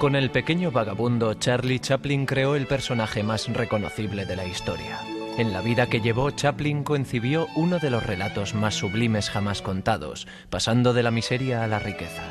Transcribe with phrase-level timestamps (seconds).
[0.00, 4.98] Con el pequeño vagabundo, Charlie Chaplin creó el personaje más reconocible de la historia.
[5.36, 10.26] En la vida que llevó, Chaplin concibió uno de los relatos más sublimes jamás contados,
[10.48, 12.22] pasando de la miseria a la riqueza.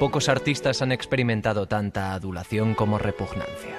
[0.00, 3.78] Pocos artistas han experimentado tanta adulación como repugnancia.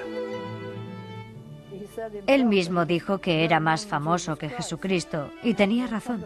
[2.26, 6.24] Él mismo dijo que era más famoso que Jesucristo y tenía razón.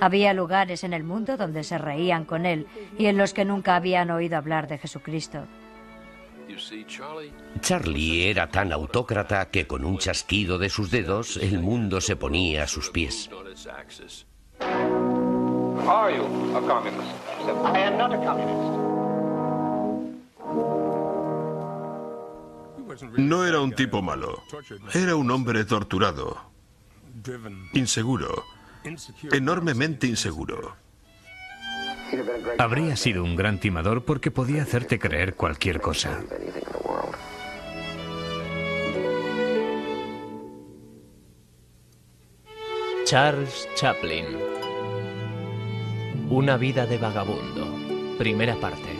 [0.00, 3.76] Había lugares en el mundo donde se reían con él y en los que nunca
[3.76, 5.46] habían oído hablar de Jesucristo.
[7.60, 12.64] Charlie era tan autócrata que con un chasquido de sus dedos el mundo se ponía
[12.64, 13.30] a sus pies.
[23.16, 24.42] No era un tipo malo.
[24.92, 26.50] Era un hombre torturado,
[27.72, 28.44] inseguro,
[29.30, 30.87] enormemente inseguro.
[32.58, 36.20] Habría sido un gran timador porque podía hacerte creer cualquier cosa.
[43.04, 44.26] Charles Chaplin.
[46.28, 47.66] Una vida de vagabundo.
[48.18, 48.98] Primera parte.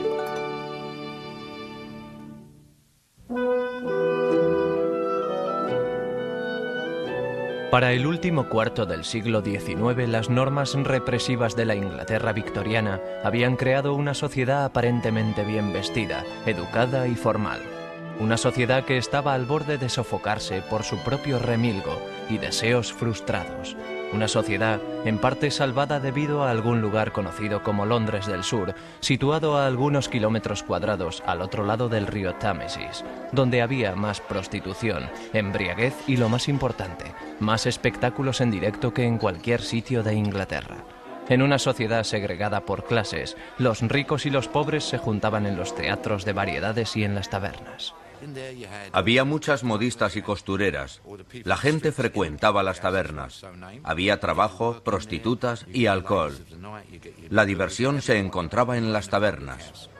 [7.71, 13.57] Para el último cuarto del siglo XIX, las normas represivas de la Inglaterra victoriana habían
[13.57, 17.61] creado una sociedad aparentemente bien vestida, educada y formal.
[18.21, 23.77] Una sociedad que estaba al borde de sofocarse por su propio remilgo y deseos frustrados.
[24.11, 29.59] Una sociedad en parte salvada debido a algún lugar conocido como Londres del Sur, situado
[29.59, 35.95] a algunos kilómetros cuadrados al otro lado del río Támesis, donde había más prostitución, embriaguez
[36.07, 40.79] y lo más importante, más espectáculos en directo que en cualquier sitio de Inglaterra.
[41.29, 45.75] En una sociedad segregada por clases, los ricos y los pobres se juntaban en los
[45.75, 47.95] teatros de variedades y en las tabernas.
[48.93, 51.01] Había muchas modistas y costureras.
[51.45, 53.45] La gente frecuentaba las tabernas.
[53.83, 56.37] Había trabajo, prostitutas y alcohol.
[57.31, 59.91] La diversión se encontraba en las tabernas.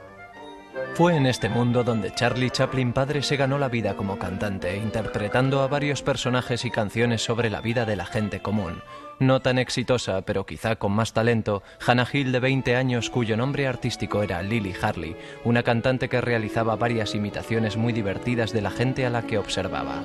[0.95, 5.63] Fue en este mundo donde Charlie Chaplin padre se ganó la vida como cantante, interpretando
[5.63, 8.83] a varios personajes y canciones sobre la vida de la gente común.
[9.21, 13.67] No tan exitosa, pero quizá con más talento, Hannah Hill de 20 años, cuyo nombre
[13.67, 19.07] artístico era Lily Harley, una cantante que realizaba varias imitaciones muy divertidas de la gente
[19.07, 20.03] a la que observaba.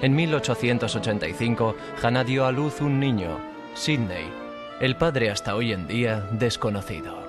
[0.00, 3.38] En 1885, Hannah dio a luz un niño,
[3.74, 4.32] Sidney,
[4.80, 7.22] el padre hasta hoy en día desconocido.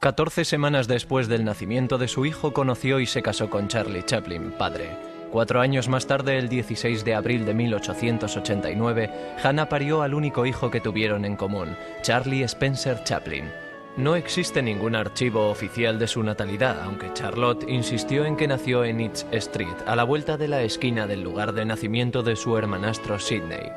[0.00, 4.52] 14 semanas después del nacimiento de su hijo conoció y se casó con Charlie Chaplin,
[4.52, 5.17] padre.
[5.30, 9.10] Cuatro años más tarde, el 16 de abril de 1889,
[9.42, 13.50] Hannah parió al único hijo que tuvieron en común, Charlie Spencer Chaplin.
[13.98, 19.00] No existe ningún archivo oficial de su natalidad, aunque Charlotte insistió en que nació en
[19.00, 23.18] East Street, a la vuelta de la esquina del lugar de nacimiento de su hermanastro
[23.18, 23.70] Sidney.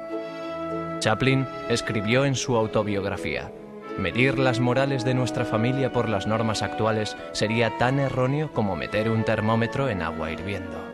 [0.99, 3.51] Chaplin escribió en su autobiografía,
[3.97, 9.09] Medir las morales de nuestra familia por las normas actuales sería tan erróneo como meter
[9.09, 10.90] un termómetro en agua hirviendo.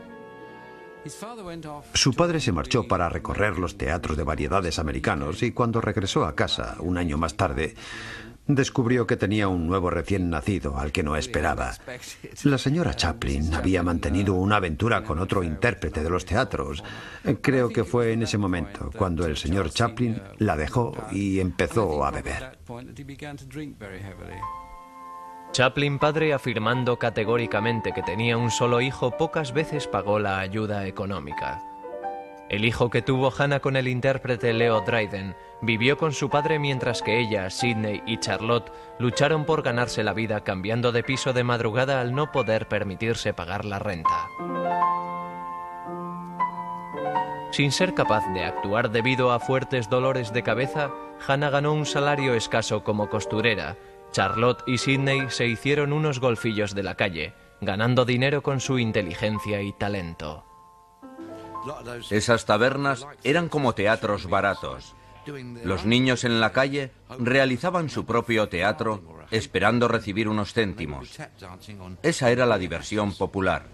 [1.94, 6.36] Su padre se marchó para recorrer los teatros de variedades americanos y cuando regresó a
[6.36, 7.76] casa un año más tarde,
[8.48, 11.74] descubrió que tenía un nuevo recién nacido al que no esperaba.
[12.44, 16.84] La señora Chaplin había mantenido una aventura con otro intérprete de los teatros.
[17.42, 22.12] Creo que fue en ese momento cuando el señor Chaplin la dejó y empezó a
[22.12, 22.58] beber.
[25.52, 31.64] Chaplin padre afirmando categóricamente que tenía un solo hijo pocas veces pagó la ayuda económica.
[32.50, 37.02] El hijo que tuvo Hannah con el intérprete Leo Dryden vivió con su padre mientras
[37.02, 42.00] que ella, Sidney y Charlotte lucharon por ganarse la vida cambiando de piso de madrugada
[42.00, 44.30] al no poder permitirse pagar la renta.
[47.52, 50.92] Sin ser capaz de actuar debido a fuertes dolores de cabeza,
[51.28, 53.78] Hannah ganó un salario escaso como costurera.
[54.12, 59.62] Charlotte y Sidney se hicieron unos golfillos de la calle, ganando dinero con su inteligencia
[59.62, 60.44] y talento.
[62.10, 64.96] Esas tabernas eran como teatros baratos.
[65.64, 71.18] Los niños en la calle realizaban su propio teatro esperando recibir unos céntimos.
[72.02, 73.66] Esa era la diversión popular.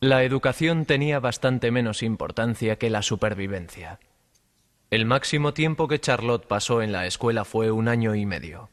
[0.00, 4.00] La educación tenía bastante menos importancia que la supervivencia.
[4.92, 8.68] El máximo tiempo que Charlotte pasó en la escuela fue un año y medio.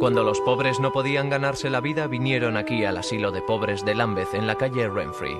[0.00, 3.94] Cuando los pobres no podían ganarse la vida, vinieron aquí al asilo de pobres de
[3.94, 5.38] Lambeth en la calle Renfrey.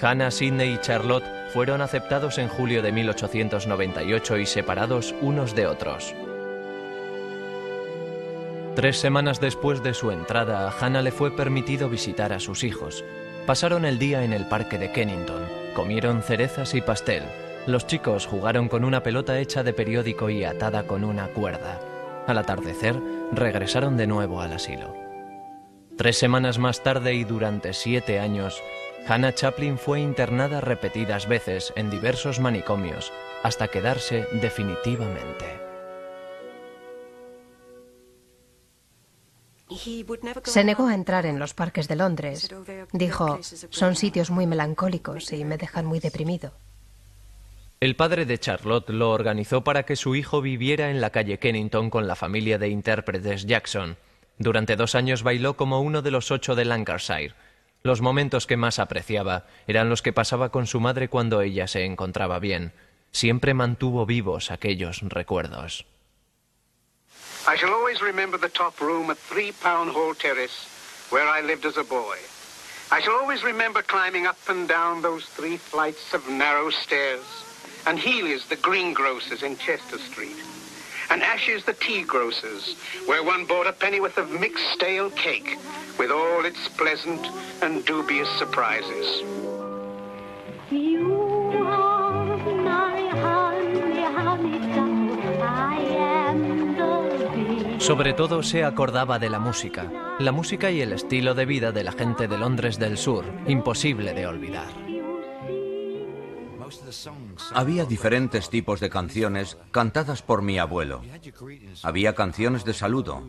[0.00, 1.22] Hannah, Sidney y Charlotte
[1.52, 6.12] fueron aceptados en julio de 1898 y separados unos de otros.
[8.74, 13.04] Tres semanas después de su entrada, a Hannah le fue permitido visitar a sus hijos.
[13.46, 15.44] Pasaron el día en el parque de Kennington,
[15.76, 17.22] comieron cerezas y pastel.
[17.66, 21.80] Los chicos jugaron con una pelota hecha de periódico y atada con una cuerda.
[22.28, 23.00] Al atardecer,
[23.32, 24.94] regresaron de nuevo al asilo.
[25.96, 28.62] Tres semanas más tarde y durante siete años,
[29.08, 35.44] Hannah Chaplin fue internada repetidas veces en diversos manicomios hasta quedarse definitivamente.
[40.44, 42.48] Se negó a entrar en los parques de Londres.
[42.92, 46.52] Dijo, son sitios muy melancólicos y me dejan muy deprimido.
[47.86, 51.88] El padre de Charlotte lo organizó para que su hijo viviera en la calle Kennington
[51.88, 53.96] con la familia de intérpretes Jackson.
[54.38, 57.34] Durante dos años bailó como uno de los ocho de Lancashire.
[57.84, 61.84] Los momentos que más apreciaba eran los que pasaba con su madre cuando ella se
[61.84, 62.72] encontraba bien.
[63.12, 65.86] Siempre mantuvo vivos aquellos recuerdos.
[67.46, 70.66] I shall always remember the top room at Three Pound Hall Terrace,
[71.12, 72.16] where I lived as a boy.
[72.90, 77.45] I shall always remember climbing up and down those three flights of narrow stairs,
[77.86, 80.36] and Healy's, the greengrocers in Chester Street,
[81.10, 82.74] and Ash's, the tea grocers,
[83.06, 85.56] where one bought a pennyworth of mixed stale cake,
[85.98, 87.26] with all its pleasant
[87.62, 89.22] and dubious surprises.
[90.70, 91.12] You
[91.64, 94.58] are my honey, honey,
[95.40, 97.80] I am the.
[97.80, 101.84] Sobre todo se acordaba de la música, la música y el estilo de vida de
[101.84, 104.86] la gente de Londres del Sur, imposible de olvidar.
[107.52, 111.02] Había diferentes tipos de canciones cantadas por mi abuelo.
[111.82, 113.22] Había canciones de saludo.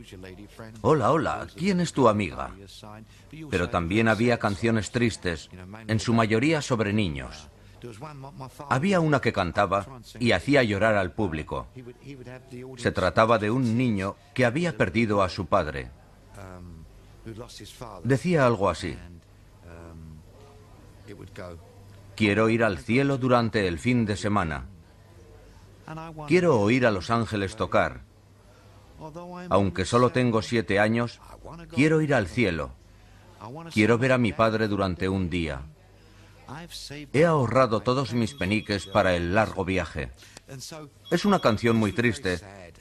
[0.82, 2.52] Hola, hola, ¿quién es tu amiga?
[3.50, 5.50] Pero también había canciones tristes,
[5.88, 7.50] en su mayoría sobre niños.
[8.70, 9.86] Había una que cantaba
[10.20, 11.68] y hacía llorar al público.
[12.78, 15.92] Se trataba de un niño que había perdido a su padre.
[18.04, 18.98] Decía algo así.
[22.18, 24.66] Quiero ir al cielo durante el fin de semana.
[26.28, 28.02] Quiero oír a los ángeles tocar.
[29.50, 31.22] Aunque solo tengo siete años,
[31.70, 32.72] quiero ir al cielo.
[33.72, 35.62] Quiero ver a mi padre durante un día.
[37.14, 40.12] He ahorrado todos mis peniques para el largo viaje.
[41.12, 42.40] Es una canción muy triste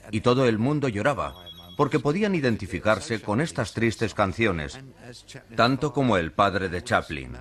[0.09, 1.35] y todo el mundo lloraba
[1.77, 4.79] porque podían identificarse con estas tristes canciones,
[5.55, 7.37] tanto como el padre de Chaplin.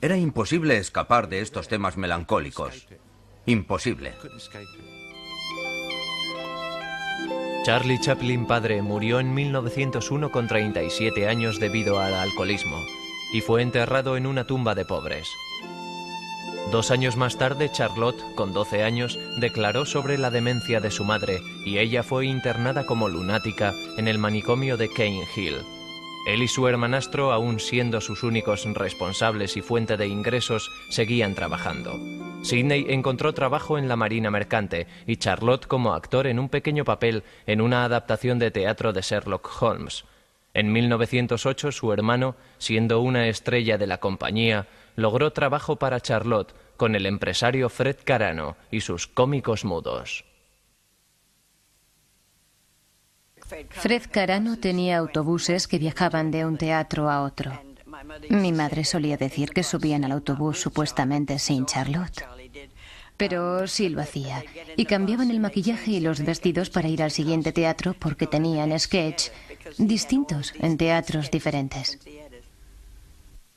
[0.00, 2.86] Era imposible escapar de estos temas melancólicos.
[3.44, 4.14] Imposible.
[7.64, 12.78] Charlie Chaplin padre murió en 1901 con 37 años debido al alcoholismo
[13.32, 15.28] y fue enterrado en una tumba de pobres.
[16.70, 21.40] Dos años más tarde, Charlotte, con 12 años, declaró sobre la demencia de su madre
[21.64, 25.56] y ella fue internada como lunática en el manicomio de Cane Hill.
[26.26, 31.98] Él y su hermanastro, aún siendo sus únicos responsables y fuente de ingresos, seguían trabajando.
[32.42, 37.22] Sidney encontró trabajo en la Marina Mercante y Charlotte como actor en un pequeño papel
[37.46, 40.04] en una adaptación de teatro de Sherlock Holmes.
[40.52, 44.66] En 1908 su hermano, siendo una estrella de la compañía,
[44.98, 50.24] logró trabajo para Charlotte con el empresario Fred Carano y sus cómicos mudos.
[53.70, 57.52] Fred Carano tenía autobuses que viajaban de un teatro a otro.
[58.28, 62.26] Mi madre solía decir que subían al autobús supuestamente sin Charlotte.
[63.16, 64.42] Pero sí lo hacía.
[64.76, 69.30] Y cambiaban el maquillaje y los vestidos para ir al siguiente teatro porque tenían sketch
[69.78, 71.98] distintos en teatros diferentes.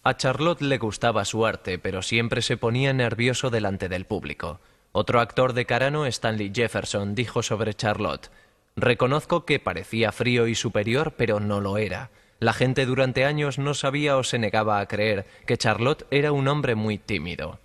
[0.04, 4.60] A Charlotte le gustaba su arte, pero siempre se ponía nervioso delante del público.
[4.94, 8.32] Otro actor de Carano, Stanley Jefferson, dijo sobre Charlotte,
[8.76, 12.10] Reconozco que parecía frío y superior, pero no lo era.
[12.40, 16.48] La gente durante años no sabía o se negaba a creer que Charlotte era un
[16.48, 17.60] hombre muy tímido.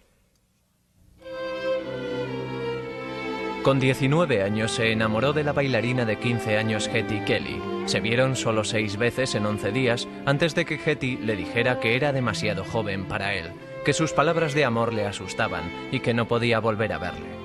[3.62, 7.75] Con 19 años se enamoró de la bailarina de 15 años Hetty Kelly.
[7.87, 11.97] Se vieron solo seis veces en 11 días antes de que Hetty le dijera que
[11.97, 13.52] era demasiado joven para él,
[13.85, 17.37] que sus palabras de amor le asustaban y que no podía volver a verle.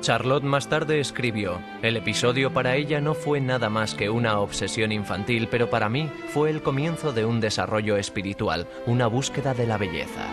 [0.00, 4.90] Charlotte más tarde escribió, el episodio para ella no fue nada más que una obsesión
[4.90, 9.78] infantil, pero para mí fue el comienzo de un desarrollo espiritual, una búsqueda de la
[9.78, 10.26] belleza.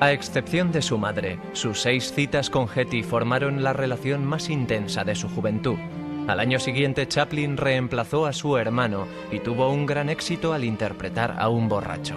[0.00, 5.04] A excepción de su madre, sus seis citas con Hetty formaron la relación más intensa
[5.04, 5.78] de su juventud.
[6.26, 11.36] Al año siguiente, Chaplin reemplazó a su hermano y tuvo un gran éxito al interpretar
[11.38, 12.16] a un borracho.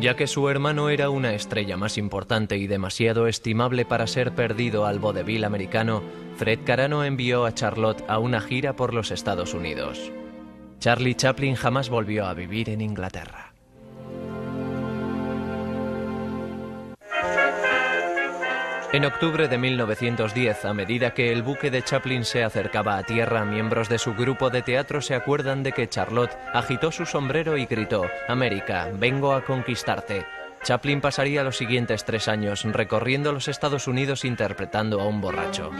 [0.00, 4.84] Ya que su hermano era una estrella más importante y demasiado estimable para ser perdido
[4.84, 6.02] al vodevil americano,
[6.36, 10.10] Fred Carano envió a Charlotte a una gira por los Estados Unidos.
[10.80, 13.49] Charlie Chaplin jamás volvió a vivir en Inglaterra.
[18.92, 23.44] En octubre de 1910, a medida que el buque de Chaplin se acercaba a tierra,
[23.44, 27.66] miembros de su grupo de teatro se acuerdan de que Charlotte agitó su sombrero y
[27.66, 30.26] gritó, América, vengo a conquistarte.
[30.64, 35.70] Chaplin pasaría los siguientes tres años recorriendo los Estados Unidos interpretando a un borracho.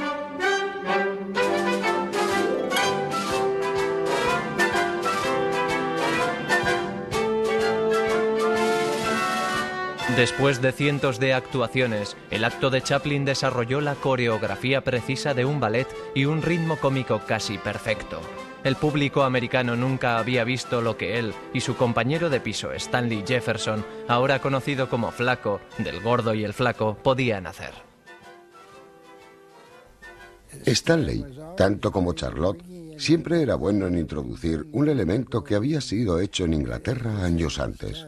[10.17, 15.61] Después de cientos de actuaciones, el acto de Chaplin desarrolló la coreografía precisa de un
[15.61, 18.21] ballet y un ritmo cómico casi perfecto.
[18.65, 23.25] El público americano nunca había visto lo que él y su compañero de piso Stanley
[23.27, 27.73] Jefferson, ahora conocido como Flaco, del gordo y el flaco, podían hacer.
[30.67, 31.25] Stanley,
[31.57, 32.63] tanto como Charlotte,
[32.99, 38.07] siempre era bueno en introducir un elemento que había sido hecho en Inglaterra años antes.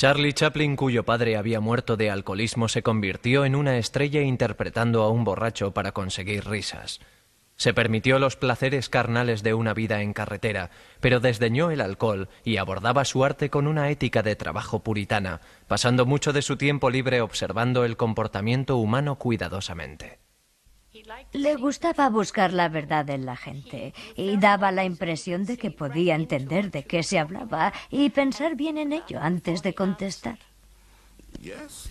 [0.00, 5.10] Charlie Chaplin, cuyo padre había muerto de alcoholismo, se convirtió en una estrella interpretando a
[5.10, 7.00] un borracho para conseguir risas.
[7.56, 12.56] Se permitió los placeres carnales de una vida en carretera, pero desdeñó el alcohol y
[12.56, 17.20] abordaba su arte con una ética de trabajo puritana, pasando mucho de su tiempo libre
[17.20, 20.19] observando el comportamiento humano cuidadosamente.
[21.32, 26.14] Le gustaba buscar la verdad en la gente y daba la impresión de que podía
[26.14, 30.38] entender de qué se hablaba y pensar bien en ello antes de contestar.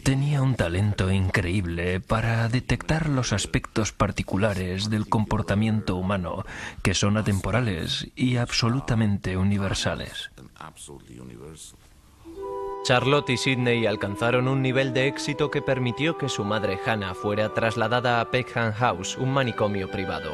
[0.04, 6.46] Tenía un talento increíble para detectar los aspectos particulares del comportamiento humano
[6.84, 10.30] que son atemporales y absolutamente universales.
[12.84, 17.54] Charlotte y Sidney alcanzaron un nivel de éxito que permitió que su madre Hannah fuera
[17.54, 20.32] trasladada a Peckham House, un manicomio privado.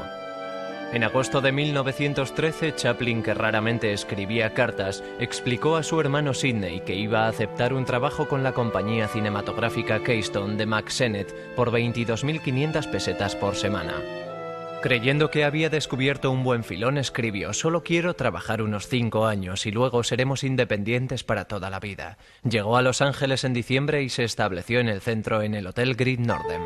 [0.93, 6.95] En agosto de 1913, Chaplin, que raramente escribía cartas, explicó a su hermano Sidney que
[6.95, 12.89] iba a aceptar un trabajo con la compañía cinematográfica Keystone de Max Sennett por 22.500
[12.89, 13.95] pesetas por semana.
[14.85, 19.71] Creyendo que había descubierto un buen filón, escribió, solo quiero trabajar unos cinco años y
[19.71, 22.19] luego seremos independientes para toda la vida.
[22.47, 25.95] Llegó a Los Ángeles en diciembre y se estableció en el centro en el Hotel
[25.95, 26.61] Great Nordem.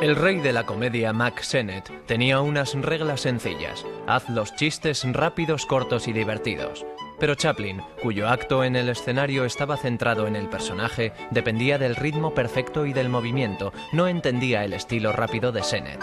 [0.00, 3.84] El rey de la comedia, Mac Sennett, tenía unas reglas sencillas.
[4.06, 6.86] Haz los chistes rápidos, cortos y divertidos.
[7.18, 12.34] Pero Chaplin, cuyo acto en el escenario estaba centrado en el personaje, dependía del ritmo
[12.34, 16.02] perfecto y del movimiento, no entendía el estilo rápido de Sennett.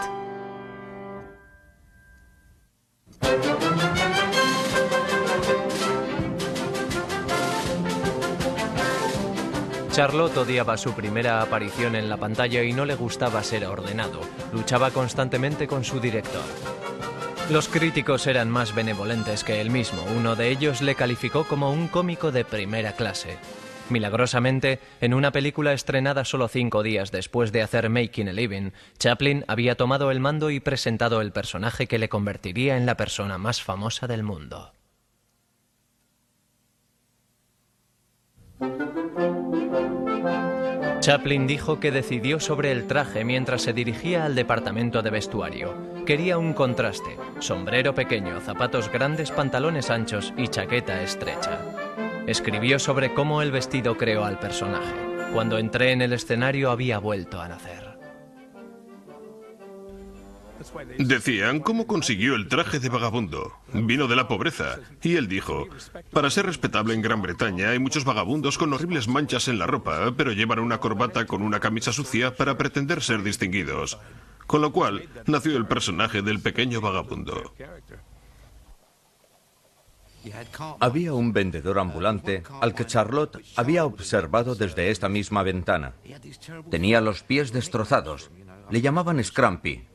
[9.92, 14.22] Charlotte odiaba su primera aparición en la pantalla y no le gustaba ser ordenado.
[14.54, 16.81] Luchaba constantemente con su director.
[17.50, 20.04] Los críticos eran más benevolentes que él mismo.
[20.16, 23.38] Uno de ellos le calificó como un cómico de primera clase.
[23.90, 29.44] Milagrosamente, en una película estrenada solo cinco días después de hacer Making a Living, Chaplin
[29.50, 33.62] había tomado el mando y presentado el personaje que le convertiría en la persona más
[33.62, 34.72] famosa del mundo.
[41.02, 45.91] Chaplin dijo que decidió sobre el traje mientras se dirigía al departamento de vestuario.
[46.06, 51.60] Quería un contraste, sombrero pequeño, zapatos grandes, pantalones anchos y chaqueta estrecha.
[52.26, 54.96] Escribió sobre cómo el vestido creó al personaje.
[55.34, 57.92] Cuando entré en el escenario había vuelto a nacer.
[60.98, 63.54] Decían, ¿cómo consiguió el traje de vagabundo?
[63.74, 64.80] Vino de la pobreza.
[65.02, 65.68] Y él dijo,
[66.12, 70.14] para ser respetable en Gran Bretaña hay muchos vagabundos con horribles manchas en la ropa,
[70.18, 73.98] pero llevan una corbata con una camisa sucia para pretender ser distinguidos.
[74.52, 77.54] Con lo cual, nació el personaje del pequeño vagabundo.
[80.82, 85.94] Había un vendedor ambulante al que Charlotte había observado desde esta misma ventana.
[86.70, 88.30] Tenía los pies destrozados.
[88.70, 89.88] Le llamaban Scrampy.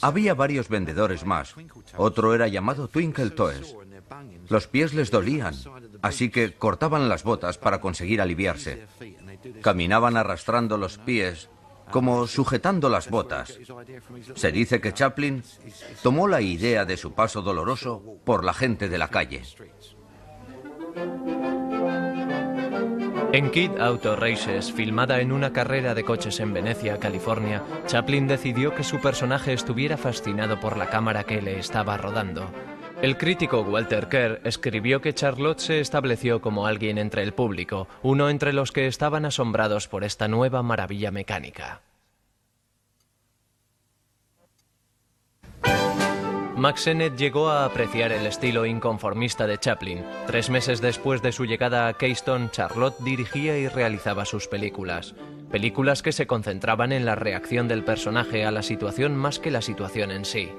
[0.00, 1.52] Había varios vendedores más.
[1.96, 3.74] Otro era llamado Twinkle Toes.
[4.48, 5.56] Los pies les dolían,
[6.02, 8.86] así que cortaban las botas para conseguir aliviarse.
[9.60, 11.48] Caminaban arrastrando los pies,
[11.92, 13.56] como sujetando las botas.
[14.34, 15.44] Se dice que Chaplin
[16.02, 19.42] tomó la idea de su paso doloroso por la gente de la calle.
[23.32, 28.74] En Kid Auto Races, filmada en una carrera de coches en Venecia, California, Chaplin decidió
[28.74, 32.50] que su personaje estuviera fascinado por la cámara que le estaba rodando.
[33.02, 38.30] El crítico Walter Kerr escribió que Charlotte se estableció como alguien entre el público, uno
[38.30, 41.80] entre los que estaban asombrados por esta nueva maravilla mecánica.
[46.56, 50.04] Max Sennett llegó a apreciar el estilo inconformista de Chaplin.
[50.28, 55.16] Tres meses después de su llegada a Keystone, Charlotte dirigía y realizaba sus películas.
[55.50, 59.60] Películas que se concentraban en la reacción del personaje a la situación más que la
[59.60, 60.52] situación en sí.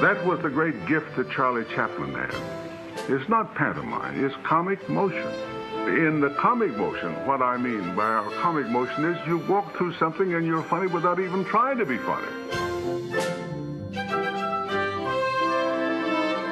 [0.00, 2.32] That was the great gift that Charlie Chaplin had.
[3.08, 5.26] It's not pantomime, it's comic motion.
[5.88, 9.94] In the comic motion, what I mean by our comic motion is you walk through
[9.94, 12.28] something and you're funny without even trying to be funny.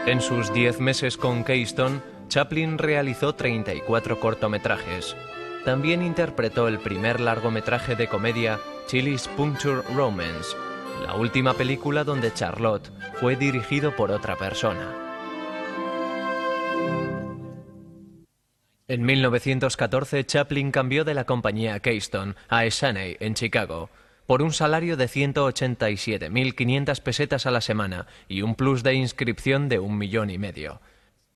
[0.07, 5.17] En sus 10 meses con Keystone, Chaplin realizó 34 cortometrajes.
[5.65, 10.57] También interpretó el primer largometraje de comedia Chili's Puncture Romance,
[11.03, 14.95] la última película donde Charlotte fue dirigido por otra persona.
[18.89, 23.91] En 1914, Chaplin cambió de la compañía Keystone a Essanay en Chicago
[24.27, 29.79] por un salario de 187.500 pesetas a la semana y un plus de inscripción de
[29.79, 30.81] un millón y medio.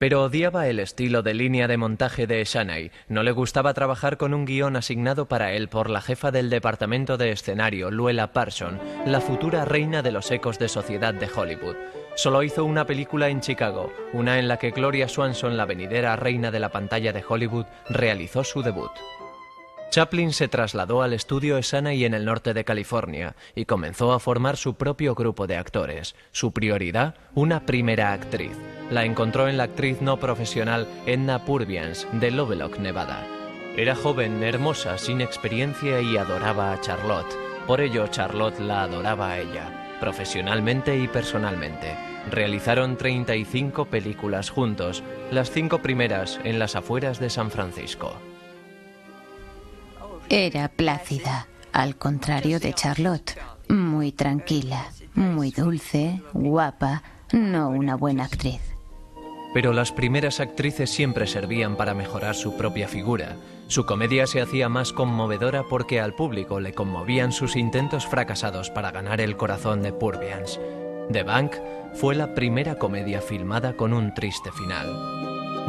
[0.01, 2.89] Pero odiaba el estilo de línea de montaje de Shanay.
[3.07, 7.17] No le gustaba trabajar con un guion asignado para él por la jefa del departamento
[7.17, 11.75] de escenario, Luella Parson, la futura reina de los ecos de sociedad de Hollywood.
[12.15, 16.49] Solo hizo una película en Chicago, una en la que Gloria Swanson, la venidera reina
[16.49, 18.89] de la pantalla de Hollywood, realizó su debut.
[19.91, 24.55] Chaplin se trasladó al estudio y en el norte de California y comenzó a formar
[24.55, 26.15] su propio grupo de actores.
[26.31, 28.53] Su prioridad, una primera actriz.
[28.89, 33.27] La encontró en la actriz no profesional Edna Purviance, de Lovelock, Nevada.
[33.75, 37.37] Era joven, hermosa, sin experiencia y adoraba a Charlotte.
[37.67, 41.97] Por ello, Charlotte la adoraba a ella, profesionalmente y personalmente.
[42.29, 48.15] Realizaron 35 películas juntos, las cinco primeras en las afueras de San Francisco.
[50.33, 57.03] Era plácida, al contrario de Charlotte, muy tranquila, muy dulce, guapa,
[57.33, 58.61] no una buena actriz.
[59.53, 63.35] Pero las primeras actrices siempre servían para mejorar su propia figura.
[63.67, 68.91] Su comedia se hacía más conmovedora porque al público le conmovían sus intentos fracasados para
[68.91, 70.61] ganar el corazón de Purviance.
[71.11, 71.57] The Bank
[71.95, 74.87] fue la primera comedia filmada con un triste final,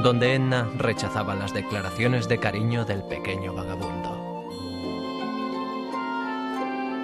[0.05, 4.22] donde Edna rechazaba las declaraciones de cariño del pequeño vagabundo.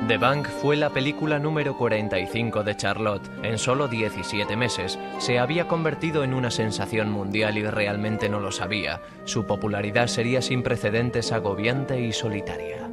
[0.07, 3.29] The Bank fue la película número 45 de Charlotte.
[3.43, 8.53] En solo 17 meses se había convertido en una sensación mundial y realmente no lo
[8.53, 9.01] sabía.
[9.25, 12.89] Su popularidad sería sin precedentes, agobiante y solitaria.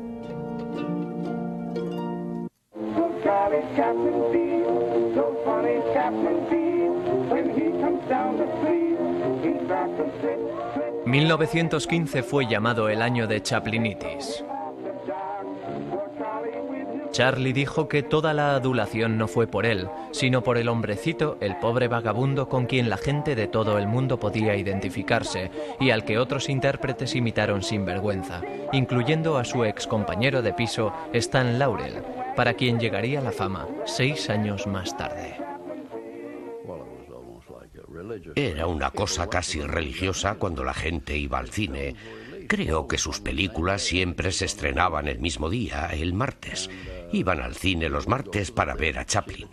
[11.06, 14.44] ...1915 fue llamado el año de Chaplinitis.
[17.16, 21.56] Charlie dijo que toda la adulación no fue por él, sino por el hombrecito, el
[21.56, 25.50] pobre vagabundo con quien la gente de todo el mundo podía identificarse
[25.80, 28.42] y al que otros intérpretes imitaron sin vergüenza,
[28.74, 32.04] incluyendo a su ex compañero de piso, Stan Laurel,
[32.36, 35.38] para quien llegaría la fama seis años más tarde.
[38.36, 41.96] Era una cosa casi religiosa cuando la gente iba al cine.
[42.50, 46.70] Creo que sus películas siempre se estrenaban el mismo día, el martes.
[47.12, 49.48] Iban al cine los martes para ver a Chaplin.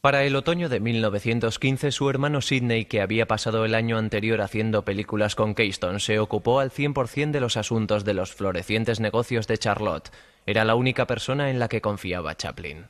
[0.00, 4.84] Para el otoño de 1915, su hermano Sidney, que había pasado el año anterior haciendo
[4.84, 9.58] películas con Keystone, se ocupó al 100% de los asuntos de los florecientes negocios de
[9.58, 10.10] Charlotte.
[10.44, 12.86] Era la única persona en la que confiaba Chaplin.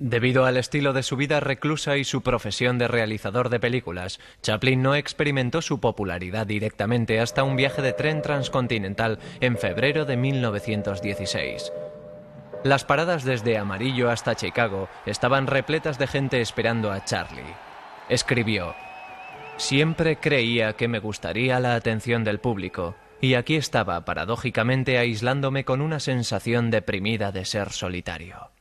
[0.00, 4.82] Debido al estilo de su vida reclusa y su profesión de realizador de películas, Chaplin
[4.82, 11.72] no experimentó su popularidad directamente hasta un viaje de tren transcontinental en febrero de 1916.
[12.64, 17.54] Las paradas desde Amarillo hasta Chicago estaban repletas de gente esperando a Charlie.
[18.08, 18.74] Escribió,
[19.58, 25.80] Siempre creía que me gustaría la atención del público, y aquí estaba paradójicamente aislándome con
[25.80, 28.53] una sensación deprimida de ser solitario.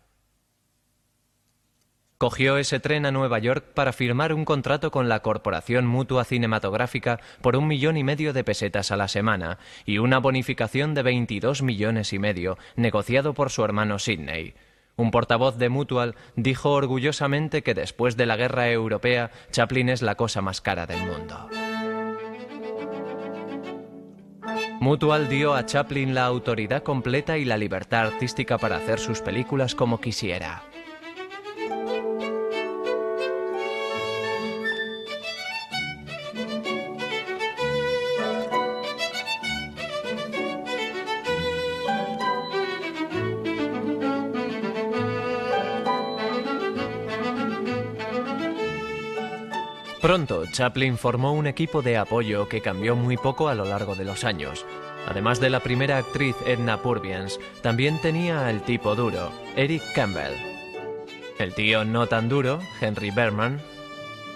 [2.24, 7.20] Cogió ese tren a Nueva York para firmar un contrato con la Corporación Mutua Cinematográfica
[7.42, 11.64] por un millón y medio de pesetas a la semana y una bonificación de 22
[11.64, 14.54] millones y medio, negociado por su hermano Sidney.
[14.96, 20.16] Un portavoz de Mutual dijo orgullosamente que después de la guerra europea, Chaplin es la
[20.16, 21.50] cosa más cara del mundo.
[24.80, 29.76] Mutual dio a Chaplin la autoridad completa y la libertad artística para hacer sus películas
[29.76, 30.64] como quisiera.
[50.04, 54.04] Pronto, Chaplin formó un equipo de apoyo que cambió muy poco a lo largo de
[54.04, 54.66] los años.
[55.08, 60.34] Además de la primera actriz Edna Purviance, también tenía el tipo duro, Eric Campbell.
[61.40, 63.62] El tío no tan duro, Henry Berman.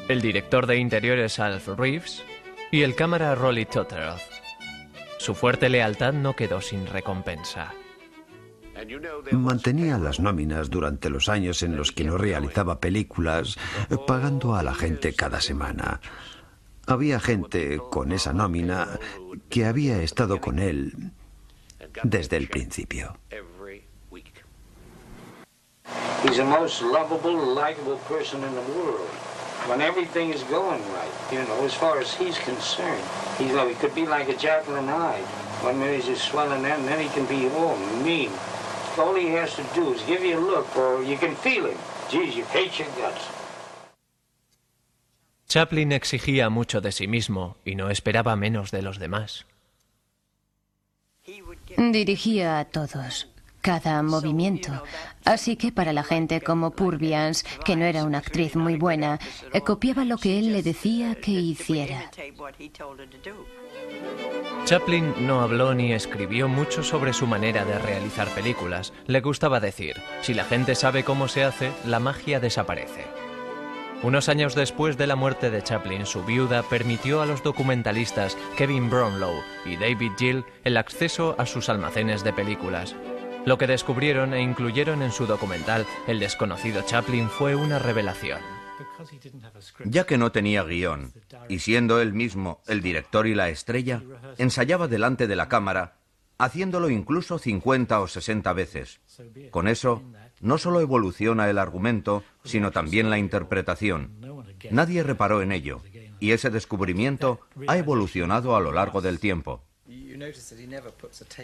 [0.07, 2.23] El director de interiores Alf Reeves.
[2.71, 4.21] Y el cámara Rolly Totteroth.
[5.19, 7.73] Su fuerte lealtad no quedó sin recompensa.
[9.31, 13.57] Mantenía las nóminas durante los años en los que no realizaba películas,
[14.05, 15.99] pagando a la gente cada semana.
[16.85, 18.87] Había gente con esa nómina
[19.49, 21.11] que había estado con él
[22.03, 23.17] desde el principio.
[26.23, 29.07] He's the most lovable, likable person in the world.
[29.67, 33.03] When everything is going right, you know, as far as he's concerned,
[33.37, 35.23] he's like, he could be like a and Hyde.
[35.61, 38.31] One minute he's just swelling that, and then he can be oh mean.
[38.97, 41.77] All he has to do is give you a look, or you can feel him.
[42.09, 43.29] Geez, you hate your guts.
[45.47, 49.45] Chaplin exigía mucho de sí mismo y no esperaba menos de los demás.
[51.77, 53.27] Dirigía a todos,
[53.67, 54.71] cada movimiento.
[55.25, 59.19] Así que para la gente como Purviance, que no era una actriz muy buena,
[59.51, 62.09] eh, copiaba lo que él le decía que hiciera.
[64.63, 68.93] Chaplin no habló ni escribió mucho sobre su manera de realizar películas.
[69.05, 73.03] Le gustaba decir, si la gente sabe cómo se hace, la magia desaparece.
[74.01, 78.89] Unos años después de la muerte de Chaplin, su viuda permitió a los documentalistas Kevin
[78.89, 82.95] Brownlow y David Gill el acceso a sus almacenes de películas.
[83.47, 88.41] Lo que descubrieron e incluyeron en su documental El desconocido Chaplin fue una revelación.
[89.85, 91.13] Ya que no tenía guion,
[91.47, 94.03] y siendo él mismo el director y la estrella,
[94.37, 95.95] ensayaba delante de la cámara,
[96.37, 98.99] haciéndolo incluso 50 o 60 veces.
[99.49, 100.03] Con eso,
[100.41, 104.19] no solo evoluciona el argumento, sino también la interpretación.
[104.71, 105.81] Nadie reparó en ello,
[106.19, 109.63] y ese descubrimiento ha evolucionado a lo largo del tiempo.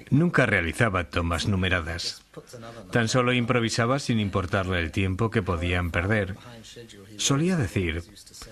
[0.10, 2.22] Nunca realizaba tomas numeradas.
[2.92, 6.36] Tan solo improvisaba sin importarle el tiempo que podían perder.
[7.18, 8.04] Solía decir,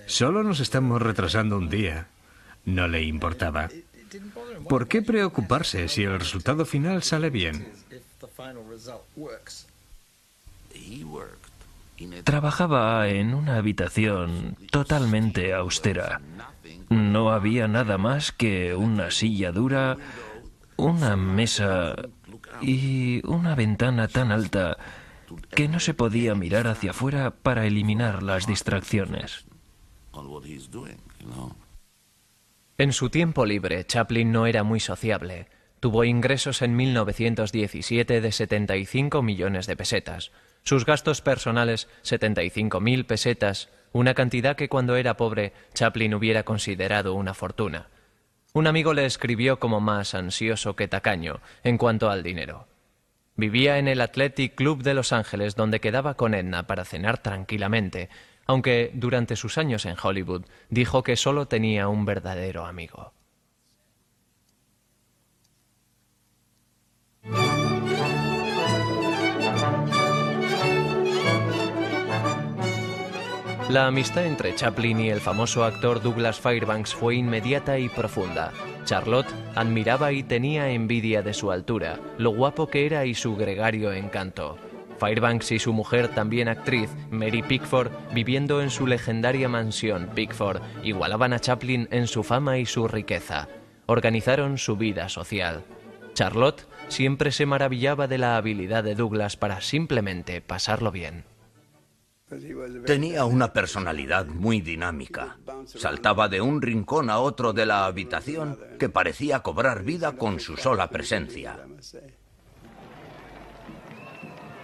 [0.05, 2.07] solo nos estamos retrasando un día.
[2.65, 3.69] No le importaba.
[4.67, 7.67] ¿Por qué preocuparse si el resultado final sale bien?
[12.23, 16.19] Trabajaba en una habitación totalmente austera.
[16.89, 19.97] No había nada más que una silla dura,
[20.77, 21.95] una mesa
[22.61, 24.77] y una ventana tan alta
[25.51, 29.45] que no se podía mirar hacia afuera para eliminar las distracciones.
[32.77, 35.47] En su tiempo libre, Chaplin no era muy sociable.
[35.79, 40.31] Tuvo ingresos en 1917 de 75 millones de pesetas.
[40.63, 47.33] Sus gastos personales, 75.000 pesetas, una cantidad que cuando era pobre Chaplin hubiera considerado una
[47.33, 47.87] fortuna.
[48.53, 52.67] Un amigo le escribió como más ansioso que tacaño en cuanto al dinero.
[53.35, 58.09] Vivía en el Athletic Club de Los Ángeles donde quedaba con Edna para cenar tranquilamente,
[58.45, 63.13] aunque durante sus años en Hollywood dijo que solo tenía un verdadero amigo.
[73.71, 78.51] La amistad entre Chaplin y el famoso actor Douglas Fairbanks fue inmediata y profunda.
[78.83, 83.93] Charlotte admiraba y tenía envidia de su altura, lo guapo que era y su gregario
[83.93, 84.57] encanto.
[84.99, 91.31] Fairbanks y su mujer, también actriz, Mary Pickford, viviendo en su legendaria mansión Pickford, igualaban
[91.31, 93.47] a Chaplin en su fama y su riqueza.
[93.85, 95.63] Organizaron su vida social.
[96.13, 101.30] Charlotte siempre se maravillaba de la habilidad de Douglas para simplemente pasarlo bien.
[102.85, 105.37] Tenía una personalidad muy dinámica.
[105.65, 110.55] Saltaba de un rincón a otro de la habitación que parecía cobrar vida con su
[110.55, 111.59] sola presencia.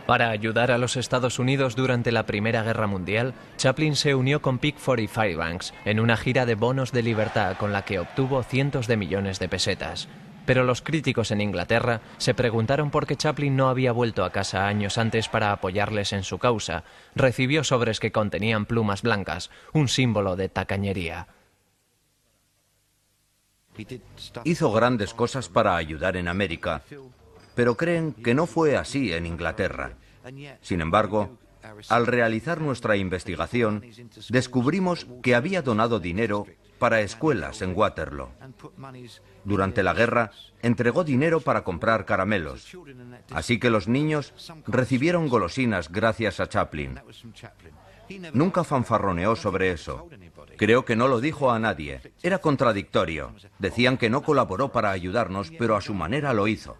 [0.06, 4.58] Para ayudar a los Estados Unidos durante la Primera Guerra Mundial, Chaplin se unió con
[4.58, 8.88] Pickford y Fairbanks en una gira de bonos de libertad con la que obtuvo cientos
[8.88, 10.08] de millones de pesetas.
[10.47, 14.65] Pero los críticos en Inglaterra se preguntaron por qué Chaplin no había vuelto a casa
[14.65, 16.86] años antes para apoyarles en su causa.
[17.15, 21.27] Recibió sobres que contenían plumas blancas, un símbolo de tacañería.
[24.45, 26.81] Hizo grandes cosas para ayudar en América,
[27.53, 29.97] pero creen que no fue así en Inglaterra.
[30.62, 31.38] Sin embargo,
[31.89, 33.83] al realizar nuestra investigación,
[34.29, 36.47] descubrimos que había donado dinero
[36.79, 38.29] para escuelas en Waterloo.
[39.43, 42.67] Durante la guerra, entregó dinero para comprar caramelos.
[43.32, 44.34] Así que los niños
[44.67, 47.00] recibieron golosinas gracias a Chaplin.
[48.34, 50.10] Nunca fanfarroneó sobre eso.
[50.58, 52.02] Creo que no lo dijo a nadie.
[52.23, 53.34] Era contradictorio.
[53.60, 56.78] Decían que no colaboró para ayudarnos, pero a su manera lo hizo.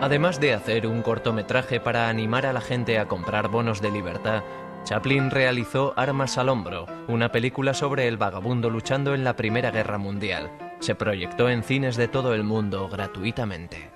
[0.00, 4.42] Además de hacer un cortometraje para animar a la gente a comprar bonos de libertad,
[4.84, 9.98] Chaplin realizó Armas al Hombro, una película sobre el vagabundo luchando en la Primera Guerra
[9.98, 10.50] Mundial.
[10.80, 13.90] Se proyectó en cines de todo el mundo gratuitamente.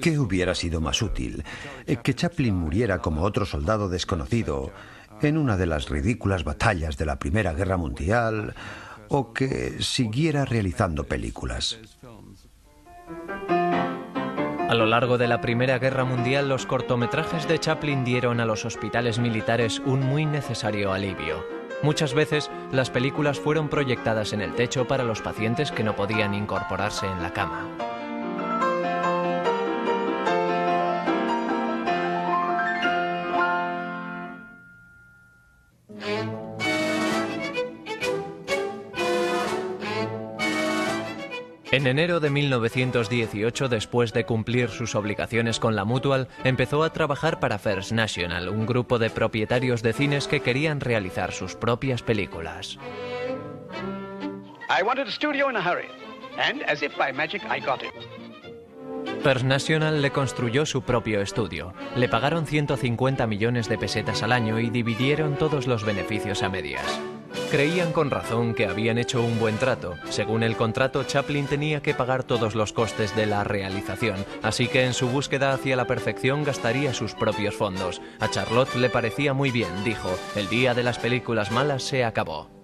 [0.00, 1.42] ¿Qué hubiera sido más útil?
[1.84, 4.70] Eh, ¿Que Chaplin muriera como otro soldado desconocido
[5.20, 8.54] en una de las ridículas batallas de la Primera Guerra Mundial
[9.08, 11.76] o que siguiera realizando películas?
[14.68, 18.64] A lo largo de la Primera Guerra Mundial, los cortometrajes de Chaplin dieron a los
[18.64, 21.46] hospitales militares un muy necesario alivio.
[21.84, 26.34] Muchas veces las películas fueron proyectadas en el techo para los pacientes que no podían
[26.34, 27.95] incorporarse en la cama.
[41.76, 47.38] En enero de 1918, después de cumplir sus obligaciones con la Mutual, empezó a trabajar
[47.38, 52.78] para First National, un grupo de propietarios de cines que querían realizar sus propias películas.
[54.70, 55.88] I wanted a studio in a hurry,
[56.38, 57.92] and as if by magic, I got it.
[59.22, 61.74] First National le construyó su propio estudio.
[61.94, 66.98] Le pagaron 150 millones de pesetas al año y dividieron todos los beneficios a medias.
[67.50, 69.94] Creían con razón que habían hecho un buen trato.
[70.10, 74.84] Según el contrato, Chaplin tenía que pagar todos los costes de la realización, así que
[74.84, 78.00] en su búsqueda hacia la perfección gastaría sus propios fondos.
[78.20, 82.55] A Charlotte le parecía muy bien, dijo, el día de las películas malas se acabó.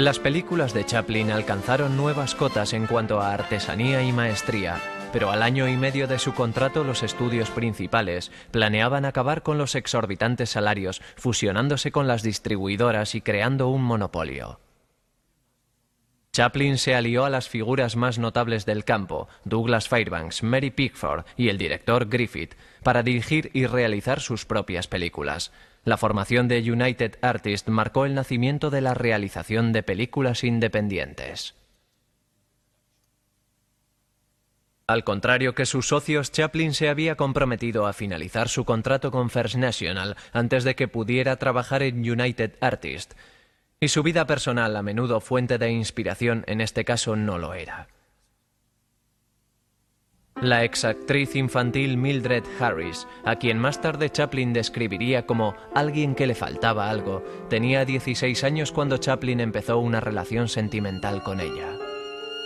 [0.00, 4.80] Las películas de Chaplin alcanzaron nuevas cotas en cuanto a artesanía y maestría,
[5.12, 9.74] pero al año y medio de su contrato los estudios principales planeaban acabar con los
[9.74, 14.58] exorbitantes salarios, fusionándose con las distribuidoras y creando un monopolio.
[16.32, 21.50] Chaplin se alió a las figuras más notables del campo, Douglas Fairbanks, Mary Pickford y
[21.50, 25.52] el director Griffith, para dirigir y realizar sus propias películas.
[25.84, 31.54] La formación de United Artists marcó el nacimiento de la realización de películas independientes.
[34.86, 39.54] Al contrario que sus socios, Chaplin se había comprometido a finalizar su contrato con First
[39.54, 43.14] National antes de que pudiera trabajar en United Artists,
[43.78, 47.86] y su vida personal, a menudo fuente de inspiración, en este caso no lo era.
[50.42, 56.34] La exactriz infantil Mildred Harris, a quien más tarde Chaplin describiría como alguien que le
[56.34, 61.76] faltaba algo, tenía 16 años cuando Chaplin empezó una relación sentimental con ella.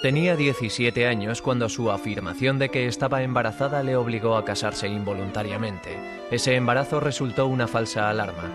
[0.03, 5.97] Tenía 17 años cuando su afirmación de que estaba embarazada le obligó a casarse involuntariamente.
[6.33, 8.51] Ese embarazo resultó una falsa alarma.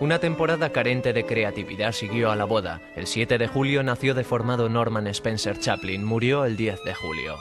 [0.00, 2.80] Una temporada carente de creatividad siguió a la boda.
[2.96, 7.36] El 7 de julio nació deformado Norman Spencer Chaplin, murió el 10 de julio.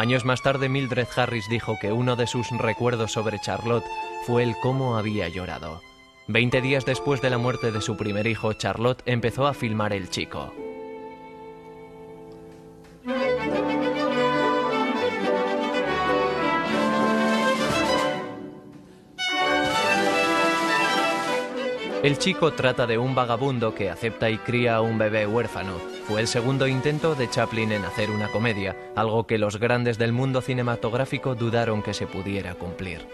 [0.00, 3.84] Años más tarde Mildred Harris dijo que uno de sus recuerdos sobre Charlotte
[4.24, 5.82] fue el cómo había llorado.
[6.26, 10.08] Veinte días después de la muerte de su primer hijo, Charlotte empezó a filmar El
[10.08, 10.54] Chico.
[22.02, 25.99] El chico trata de un vagabundo que acepta y cría a un bebé huérfano.
[26.10, 30.12] Fue el segundo intento de Chaplin en hacer una comedia, algo que los grandes del
[30.12, 33.06] mundo cinematográfico dudaron que se pudiera cumplir.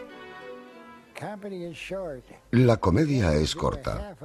[2.53, 4.17] La comedia es corta.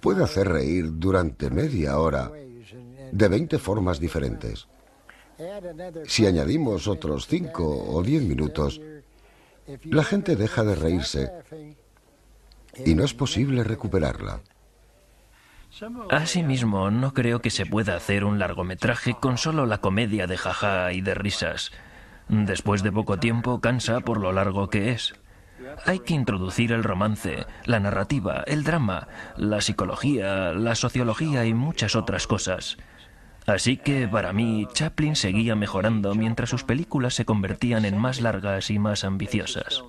[0.00, 2.30] Puede hacer reír durante media hora
[3.10, 4.68] de 20 formas diferentes.
[6.06, 8.80] Si añadimos otros 5 o 10 minutos,
[9.86, 11.32] la gente deja de reírse
[12.84, 14.40] y no es posible recuperarla.
[16.10, 20.92] Asimismo, no creo que se pueda hacer un largometraje con solo la comedia de jaja
[20.92, 21.72] y de risas.
[22.28, 25.14] Después de poco tiempo cansa por lo largo que es.
[25.84, 31.96] Hay que introducir el romance, la narrativa, el drama, la psicología, la sociología y muchas
[31.96, 32.76] otras cosas.
[33.46, 38.70] Así que para mí Chaplin seguía mejorando mientras sus películas se convertían en más largas
[38.70, 39.84] y más ambiciosas.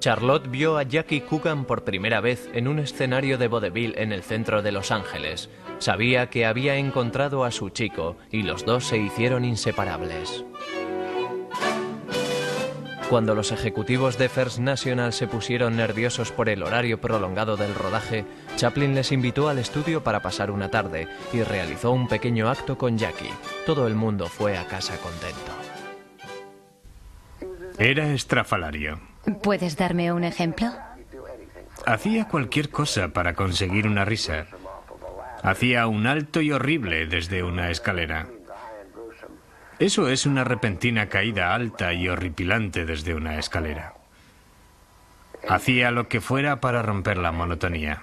[0.00, 4.22] Charlotte vio a Jackie Coogan por primera vez en un escenario de vodevil en el
[4.22, 5.50] centro de Los Ángeles.
[5.78, 10.44] Sabía que había encontrado a su chico y los dos se hicieron inseparables.
[13.10, 18.26] Cuando los ejecutivos de First National se pusieron nerviosos por el horario prolongado del rodaje,
[18.56, 22.98] Chaplin les invitó al estudio para pasar una tarde y realizó un pequeño acto con
[22.98, 23.32] Jackie.
[23.64, 25.52] Todo el mundo fue a casa contento.
[27.78, 29.00] Era estrafalario.
[29.42, 30.68] ¿Puedes darme un ejemplo?
[31.86, 34.46] Hacía cualquier cosa para conseguir una risa.
[35.42, 38.28] Hacía un alto y horrible desde una escalera.
[39.78, 43.94] Eso es una repentina caída alta y horripilante desde una escalera.
[45.48, 48.02] Hacía lo que fuera para romper la monotonía.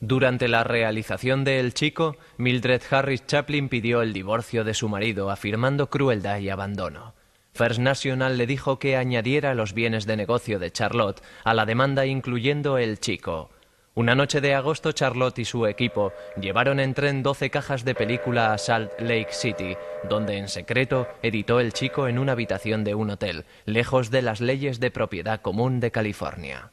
[0.00, 5.30] Durante la realización de El Chico, Mildred Harris Chaplin pidió el divorcio de su marido,
[5.30, 7.14] afirmando crueldad y abandono.
[7.54, 12.04] First National le dijo que añadiera los bienes de negocio de Charlotte a la demanda
[12.04, 13.50] incluyendo El Chico.
[13.94, 18.52] Una noche de agosto, Charlotte y su equipo llevaron en tren 12 cajas de película
[18.52, 19.76] a Salt Lake City,
[20.08, 24.40] donde en secreto editó el chico en una habitación de un hotel, lejos de las
[24.40, 26.72] leyes de propiedad común de California.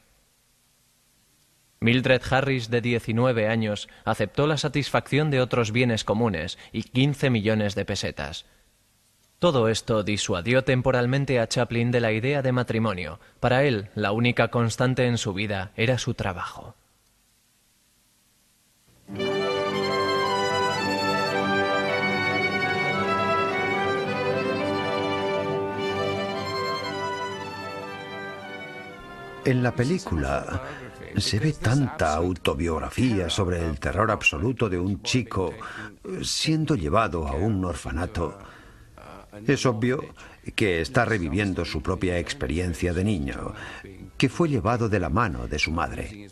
[1.78, 7.76] Mildred Harris, de 19 años, aceptó la satisfacción de otros bienes comunes y 15 millones
[7.76, 8.46] de pesetas.
[9.42, 13.18] Todo esto disuadió temporalmente a Chaplin de la idea de matrimonio.
[13.40, 16.76] Para él, la única constante en su vida era su trabajo.
[29.44, 30.62] En la película
[31.16, 35.52] se ve tanta autobiografía sobre el terror absoluto de un chico
[36.22, 38.38] siendo llevado a un orfanato.
[39.46, 40.04] Es obvio
[40.54, 43.54] que está reviviendo su propia experiencia de niño,
[44.18, 46.28] que fue llevado de la mano de su madre.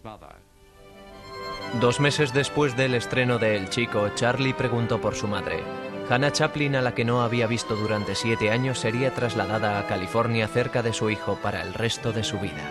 [1.80, 5.62] Dos meses después del estreno de El Chico, Charlie preguntó por su madre.
[6.10, 10.48] Hannah Chaplin, a la que no había visto durante siete años, sería trasladada a California
[10.48, 12.68] cerca de su hijo para el resto de su vida.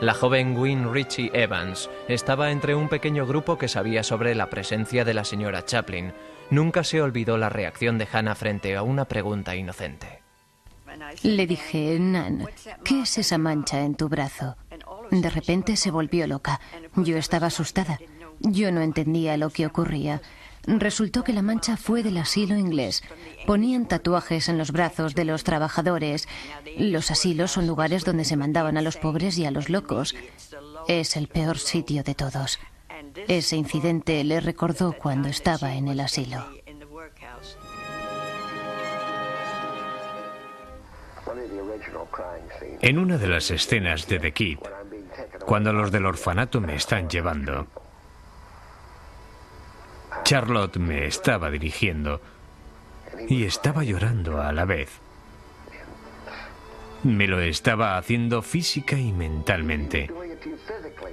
[0.00, 5.04] La joven Gwyn Ritchie Evans estaba entre un pequeño grupo que sabía sobre la presencia
[5.04, 6.14] de la señora Chaplin.
[6.50, 10.22] Nunca se olvidó la reacción de Hannah frente a una pregunta inocente.
[11.22, 12.48] Le dije, Nan,
[12.84, 14.56] ¿qué es esa mancha en tu brazo?
[15.10, 16.60] De repente se volvió loca.
[16.96, 17.98] Yo estaba asustada.
[18.40, 20.22] Yo no entendía lo que ocurría.
[20.66, 23.02] Resultó que la mancha fue del asilo inglés.
[23.46, 26.28] Ponían tatuajes en los brazos de los trabajadores.
[26.76, 30.14] Los asilos son lugares donde se mandaban a los pobres y a los locos.
[30.86, 32.58] Es el peor sitio de todos.
[33.26, 36.44] Ese incidente le recordó cuando estaba en el asilo.
[42.80, 44.58] En una de las escenas de The Kid,
[45.46, 47.66] cuando los del orfanato me están llevando,
[50.24, 52.20] Charlotte me estaba dirigiendo
[53.28, 55.00] y estaba llorando a la vez.
[57.04, 60.10] Me lo estaba haciendo física y mentalmente,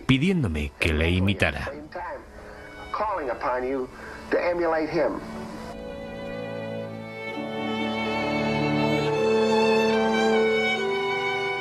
[0.07, 1.71] pidiéndome que le imitara.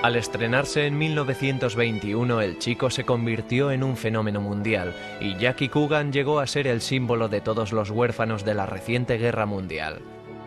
[0.02, 6.12] Al estrenarse en 1921, el chico se convirtió en un fenómeno mundial y Jackie Coogan
[6.12, 10.02] llegó a ser el símbolo de todos los huérfanos de la reciente guerra mundial.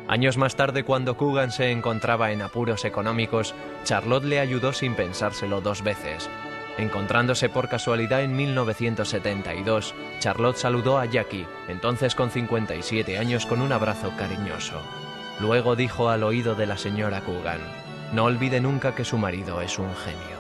[0.07, 5.59] Años más tarde, cuando Coogan se encontraba en apuros económicos, Charlotte le ayudó sin pensárselo
[5.59, 6.29] dos veces.
[6.77, 13.71] Encontrándose por casualidad en 1972, Charlotte saludó a Jackie, entonces con 57 años, con un
[13.73, 14.81] abrazo cariñoso.
[15.39, 17.59] Luego dijo al oído de la señora Coogan,
[18.13, 20.36] no olvide nunca que su marido es un genio.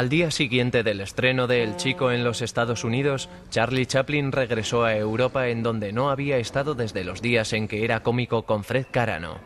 [0.00, 4.82] Al día siguiente del estreno de El Chico en los Estados Unidos, Charlie Chaplin regresó
[4.82, 8.64] a Europa en donde no había estado desde los días en que era cómico con
[8.64, 9.40] Fred Carano.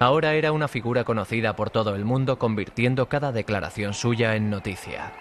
[0.00, 5.12] Ahora era una figura conocida por todo el mundo convirtiendo cada declaración suya en noticia.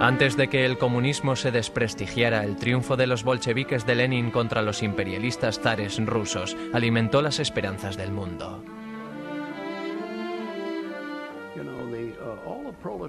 [0.00, 4.60] Antes de que el comunismo se desprestigiara, el triunfo de los bolcheviques de Lenin contra
[4.60, 8.62] los imperialistas zares rusos alimentó las esperanzas del mundo.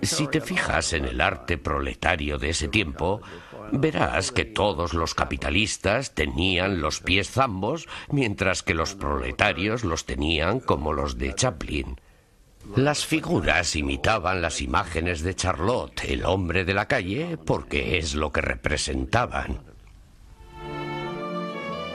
[0.01, 3.21] Si te fijas en el arte proletario de ese tiempo,
[3.71, 10.59] verás que todos los capitalistas tenían los pies zambos, mientras que los proletarios los tenían
[10.59, 11.99] como los de Chaplin.
[12.75, 18.31] Las figuras imitaban las imágenes de Charlotte, el hombre de la calle, porque es lo
[18.31, 19.59] que representaban.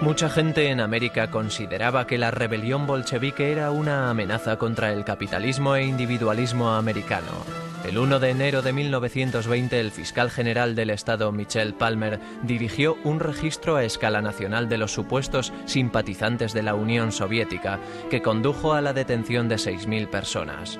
[0.01, 5.75] Mucha gente en América consideraba que la rebelión bolchevique era una amenaza contra el capitalismo
[5.75, 7.70] e individualismo americano.
[7.85, 13.21] El 1 de enero de 1920 el fiscal general del estado Michel Palmer dirigió un
[13.21, 18.83] registro a escala nacional de los supuestos simpatizantes de la Unión Soviética que condujo a
[18.83, 20.79] la detención de 6.000 personas.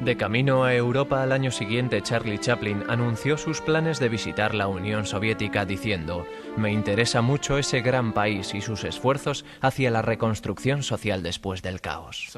[0.00, 4.66] De camino a Europa al año siguiente, Charlie Chaplin anunció sus planes de visitar la
[4.66, 6.26] Unión Soviética diciendo,
[6.56, 11.80] me interesa mucho ese gran país y sus esfuerzos hacia la reconstrucción social después del
[11.80, 12.28] caos.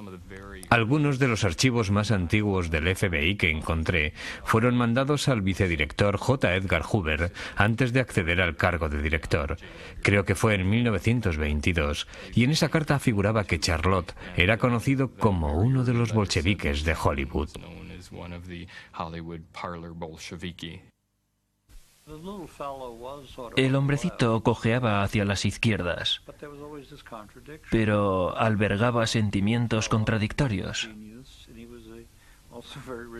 [0.71, 4.13] Algunos de los archivos más antiguos del FBI que encontré
[4.45, 6.55] fueron mandados al vicedirector J.
[6.55, 9.57] Edgar Hoover antes de acceder al cargo de director.
[10.03, 15.61] Creo que fue en 1922, y en esa carta figuraba que Charlotte era conocido como
[15.61, 17.51] uno de los bolcheviques de Hollywood.
[23.57, 26.21] El hombrecito cojeaba hacia las izquierdas,
[27.71, 30.91] pero albergaba sentimientos contradictorios.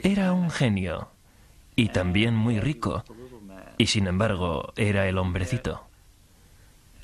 [0.03, 1.09] Era un genio
[1.77, 3.05] y también muy rico,
[3.79, 5.87] y sin embargo era el hombrecito.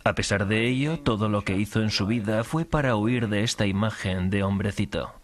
[0.04, 3.42] A pesar de ello, todo lo que hizo en su vida fue para huir de
[3.42, 5.19] esta imagen de hombrecito.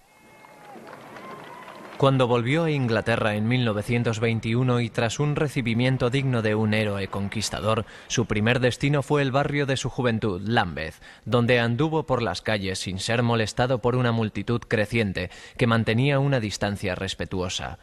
[1.98, 7.86] Cuando volvió a Inglaterra en 1921 y tras un recibimiento digno de un héroe conquistador,
[8.08, 12.80] su primer destino fue el barrio de su juventud, Lambeth, donde anduvo por las calles
[12.80, 17.78] sin ser molestado por una multitud creciente que mantenía una distancia respetuosa.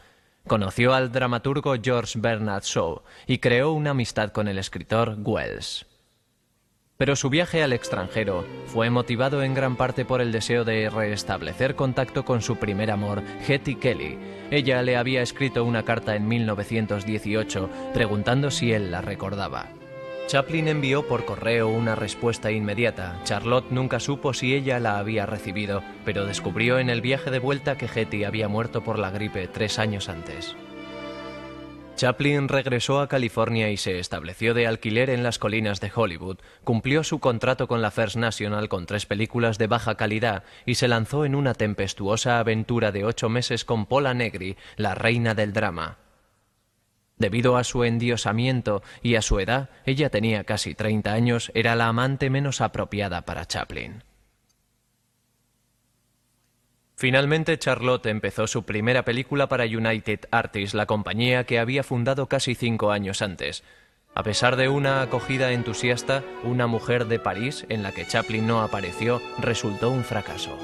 [0.46, 5.86] Conoció al dramaturgo George Bernard Shaw y creó una amistad con el escritor Wells.
[6.96, 11.74] Pero su viaje al extranjero fue motivado en gran parte por el deseo de restablecer
[11.74, 14.16] contacto con su primer amor, Hetty Kelly.
[14.52, 19.70] Ella le había escrito una carta en 1918 preguntando si él la recordaba.
[20.26, 23.20] Chaplin envió por correo una respuesta inmediata.
[23.24, 27.76] Charlotte nunca supo si ella la había recibido, pero descubrió en el viaje de vuelta
[27.76, 30.56] que Hetty había muerto por la gripe tres años antes.
[31.96, 37.04] Chaplin regresó a California y se estableció de alquiler en las colinas de Hollywood, cumplió
[37.04, 41.24] su contrato con la First National con tres películas de baja calidad y se lanzó
[41.24, 45.98] en una tempestuosa aventura de ocho meses con Paula Negri, la reina del drama.
[47.16, 51.86] Debido a su endiosamiento y a su edad, ella tenía casi 30 años, era la
[51.86, 54.02] amante menos apropiada para Chaplin.
[57.04, 62.54] Finalmente, Charlotte empezó su primera película para United Artists, la compañía que había fundado casi
[62.54, 63.62] cinco años antes.
[64.14, 68.62] A pesar de una acogida entusiasta, Una mujer de París, en la que Chaplin no
[68.62, 70.58] apareció, resultó un fracaso.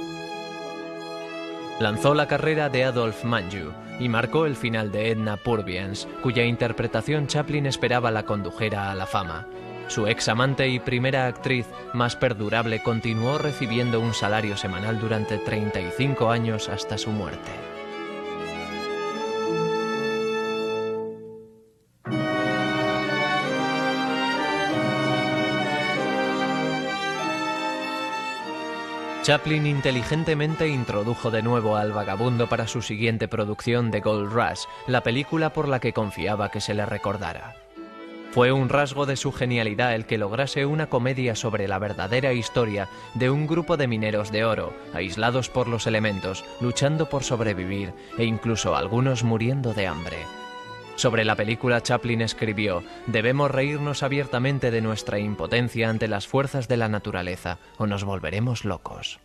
[1.79, 7.27] Lanzó la carrera de Adolphe Manju y marcó el final de Edna Purviance, cuya interpretación
[7.27, 9.47] Chaplin esperaba la condujera a la fama.
[9.91, 16.31] Su ex amante y primera actriz más perdurable continuó recibiendo un salario semanal durante 35
[16.31, 17.51] años hasta su muerte.
[29.23, 35.03] Chaplin inteligentemente introdujo de nuevo al vagabundo para su siguiente producción de Gold Rush, la
[35.03, 37.57] película por la que confiaba que se le recordara.
[38.33, 42.89] Fue un rasgo de su genialidad el que lograse una comedia sobre la verdadera historia
[43.15, 48.25] de un grupo de mineros de oro, aislados por los elementos, luchando por sobrevivir e
[48.25, 50.19] incluso algunos muriendo de hambre.
[50.95, 56.77] Sobre la película Chaplin escribió, debemos reírnos abiertamente de nuestra impotencia ante las fuerzas de
[56.77, 59.19] la naturaleza o nos volveremos locos.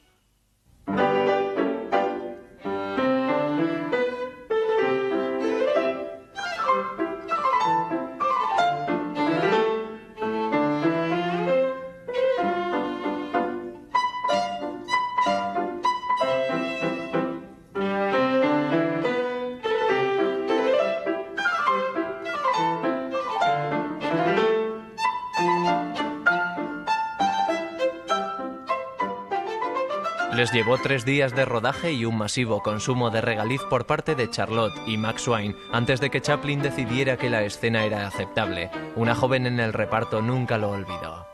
[30.55, 34.73] Llevó tres días de rodaje y un masivo consumo de regaliz por parte de Charlotte
[34.87, 38.71] y Max Wayne antes de que Chaplin decidiera que la escena era aceptable.
[38.95, 41.27] Una joven en el reparto nunca lo olvidó.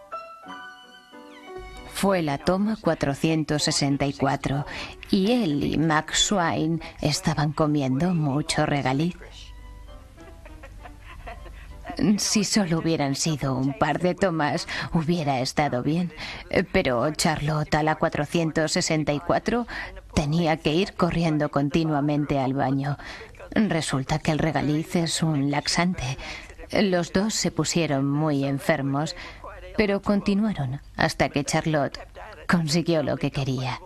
[1.94, 4.66] Fue la toma 464
[5.12, 9.16] y él y Max Swain estaban comiendo mucho regaliz.
[12.18, 16.12] Si solo hubieran sido un par de tomas, hubiera estado bien.
[16.72, 19.68] Pero Charlotte a la 464
[20.14, 22.98] tenía que ir corriendo continuamente al baño.
[23.52, 26.18] Resulta que el regaliz es un laxante.
[26.72, 29.16] Los dos se pusieron muy enfermos,
[29.78, 32.00] pero continuaron hasta que Charlotte
[32.48, 33.80] consiguió lo que quería.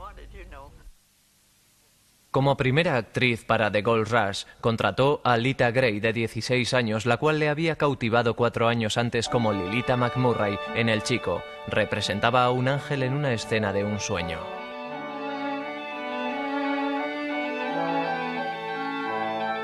[2.36, 7.16] Como primera actriz para The Gold Rush, contrató a Lita Gray, de 16 años, la
[7.16, 11.42] cual le había cautivado cuatro años antes como Lilita McMurray en El Chico.
[11.70, 14.40] Representaba a un ángel en una escena de un sueño.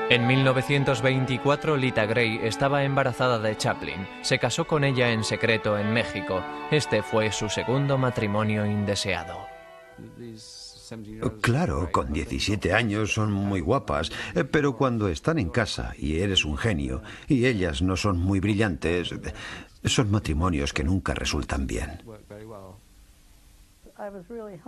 [0.08, 4.08] En 1924, Lita Gray estaba embarazada de Chaplin.
[4.22, 6.42] Se casó con ella en secreto en México.
[6.70, 9.46] Este fue su segundo matrimonio indeseado.
[11.40, 16.44] Claro, con 17 años son muy guapas, eh, pero cuando están en casa y eres
[16.44, 19.14] un genio y ellas no son muy brillantes,
[19.84, 22.00] son matrimonios que nunca resultan bien.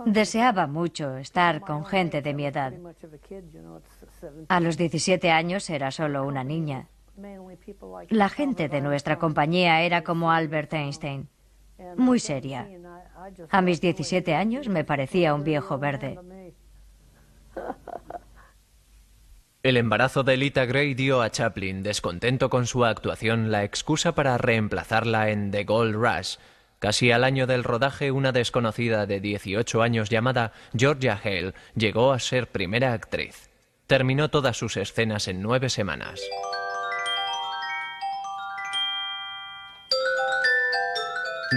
[0.05, 2.73] Deseaba mucho estar con gente de mi edad.
[4.47, 6.87] A los 17 años era solo una niña.
[8.09, 11.27] La gente de nuestra compañía era como Albert Einstein,
[11.97, 12.67] muy seria.
[13.49, 16.19] A mis 17 años me parecía un viejo verde.
[19.63, 24.37] El embarazo de Lita Gray dio a Chaplin, descontento con su actuación, la excusa para
[24.37, 26.35] reemplazarla en The Gold Rush.
[26.77, 32.19] Casi al año del rodaje, una desconocida de 18 años llamada Georgia Hale llegó a
[32.19, 33.49] ser primera actriz.
[33.87, 36.21] Terminó todas sus escenas en nueve semanas.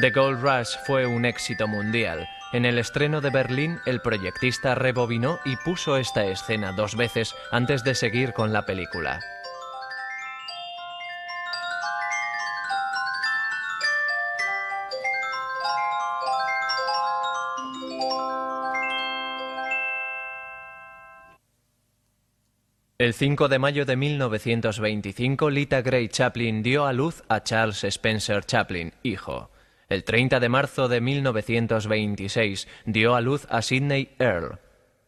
[0.01, 2.29] The Gold Rush fue un éxito mundial.
[2.53, 7.83] En el estreno de Berlín, el proyectista rebobinó y puso esta escena dos veces antes
[7.83, 9.19] de seguir con la película.
[22.99, 28.45] El 5 de mayo de 1925, Lita Gray Chaplin dio a luz a Charles Spencer
[28.45, 29.51] Chaplin, hijo.
[29.89, 34.59] El 30 de marzo de 1926 dio a luz a Sidney Earle.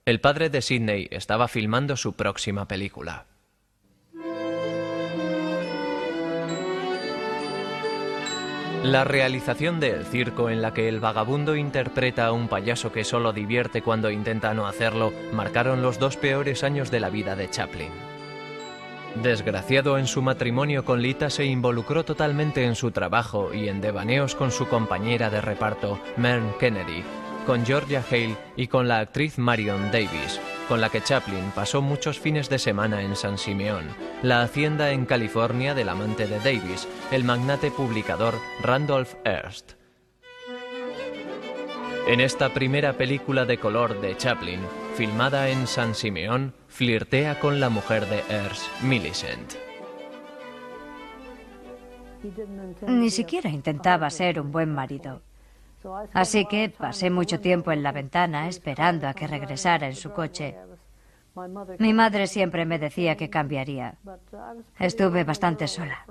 [0.07, 3.27] El padre de Sidney estaba filmando su próxima película.
[8.83, 13.05] La realización de El Circo, en la que el vagabundo interpreta a un payaso que
[13.05, 17.51] solo divierte cuando intenta no hacerlo, marcaron los dos peores años de la vida de
[17.51, 18.10] Chaplin.
[19.17, 24.35] Desgraciado en su matrimonio con Lita, se involucró totalmente en su trabajo y en devaneos
[24.35, 27.03] con su compañera de reparto, Mern Kennedy,
[27.45, 32.21] con Georgia Hale y con la actriz Marion Davis, con la que Chaplin pasó muchos
[32.21, 33.89] fines de semana en San Simeón,
[34.23, 39.73] la hacienda en California del amante de Davis, el magnate publicador Randolph Hearst.
[42.07, 44.61] En esta primera película de color de Chaplin,
[44.97, 49.53] filmada en San Simeón, flirtea con la mujer de Hearst, Millicent.
[52.89, 55.21] Ni siquiera intentaba ser un buen marido.
[56.15, 60.57] Así que pasé mucho tiempo en la ventana esperando a que regresara en su coche.
[61.79, 63.97] Mi madre siempre me decía que cambiaría.
[64.79, 66.07] Estuve bastante sola.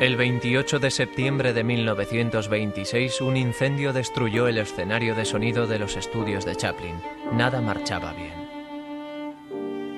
[0.00, 5.98] El 28 de septiembre de 1926, un incendio destruyó el escenario de sonido de los
[5.98, 6.94] estudios de Chaplin.
[7.34, 8.47] Nada marchaba bien.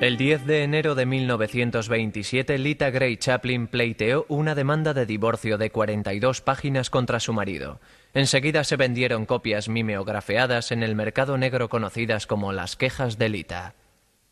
[0.00, 5.70] El 10 de enero de 1927, Lita Gray Chaplin pleiteó una demanda de divorcio de
[5.70, 7.80] 42 páginas contra su marido.
[8.14, 13.74] Enseguida se vendieron copias mimeografeadas en el mercado negro conocidas como las quejas de Lita.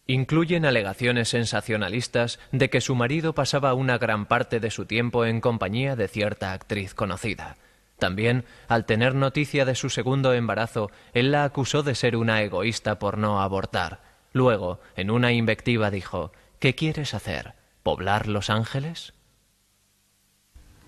[0.06, 5.42] Incluyen alegaciones sensacionalistas de que su marido pasaba una gran parte de su tiempo en
[5.42, 7.58] compañía de cierta actriz conocida.
[7.98, 12.98] También, al tener noticia de su segundo embarazo, él la acusó de ser una egoísta
[12.98, 14.07] por no abortar.
[14.32, 17.54] Luego, en una invectiva dijo, ¿qué quieres hacer?
[17.82, 19.14] ¿Poblar Los Ángeles?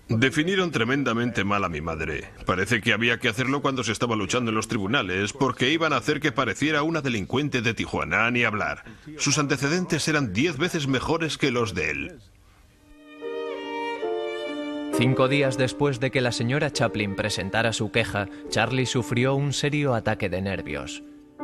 [0.07, 2.29] Definieron tremendamente mal a mi madre.
[2.45, 5.97] Parece que había que hacerlo cuando se estaba luchando en los tribunales, porque iban a
[5.97, 8.83] hacer que pareciera una delincuente de Tijuana ni hablar.
[9.17, 12.19] Sus antecedentes eran diez veces mejores que los de él.
[14.97, 19.95] Cinco días después de que la señora Chaplin presentara su queja, Charlie sufrió un serio
[19.95, 21.03] ataque de nervios.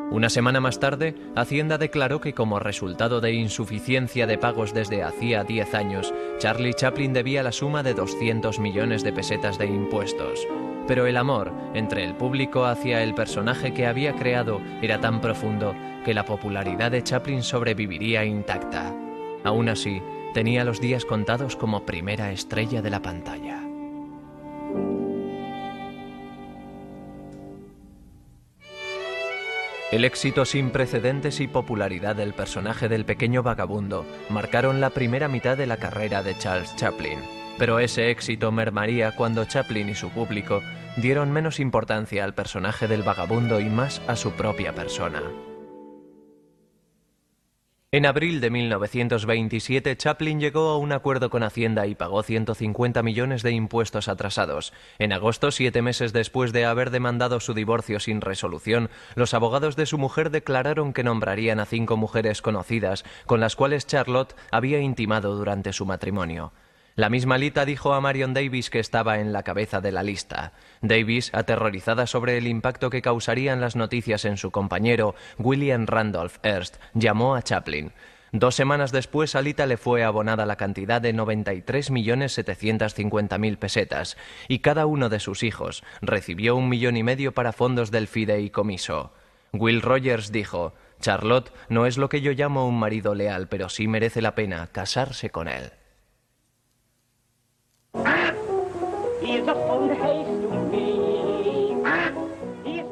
[0.09, 5.43] Una semana más tarde, Hacienda declaró que como resultado de insuficiencia de pagos desde hacía
[5.43, 10.47] 10 años, Charlie Chaplin debía la suma de 200 millones de pesetas de impuestos.
[10.87, 15.75] Pero el amor entre el público hacia el personaje que había creado era tan profundo
[16.05, 18.95] que la popularidad de Chaplin sobreviviría intacta.
[19.43, 20.01] Aún así,
[20.33, 23.66] tenía los días contados como primera estrella de la pantalla.
[29.89, 35.55] El éxito sin precedentes y popularidad del personaje del pequeño vagabundo marcaron la primera mitad
[35.55, 37.19] de la carrera de Charles Chaplin.
[37.57, 40.61] Pero ese éxito mermaría cuando Chaplin y su público
[40.97, 45.21] dieron menos importancia al personaje del vagabundo y más a su propia persona.
[47.93, 53.43] En abril de 1927, Chaplin llegó a un acuerdo con Hacienda y pagó 150 millones
[53.43, 54.73] de impuestos atrasados.
[54.99, 59.85] En agosto, siete meses después de haber demandado su divorcio sin resolución, los abogados de
[59.85, 65.37] su mujer declararon que nombrarían a cinco mujeres conocidas con las cuales Charlotte había intimado
[65.37, 66.51] durante su matrimonio.
[66.97, 70.53] La misma Lita dijo a Marion Davis que estaba en la cabeza de la lista.
[70.81, 76.77] Davis, aterrorizada sobre el impacto que causarían las noticias en su compañero, William Randolph Hearst,
[76.95, 77.91] llamó a Chaplin.
[78.31, 84.17] Dos semanas después, a Lita le fue abonada la cantidad de 93.750.000 pesetas
[84.47, 89.13] y cada uno de sus hijos recibió un millón y medio para fondos del fideicomiso.
[89.53, 93.87] Will Rogers dijo, Charlotte no es lo que yo llamo un marido leal, pero sí
[93.87, 95.73] merece la pena casarse con él.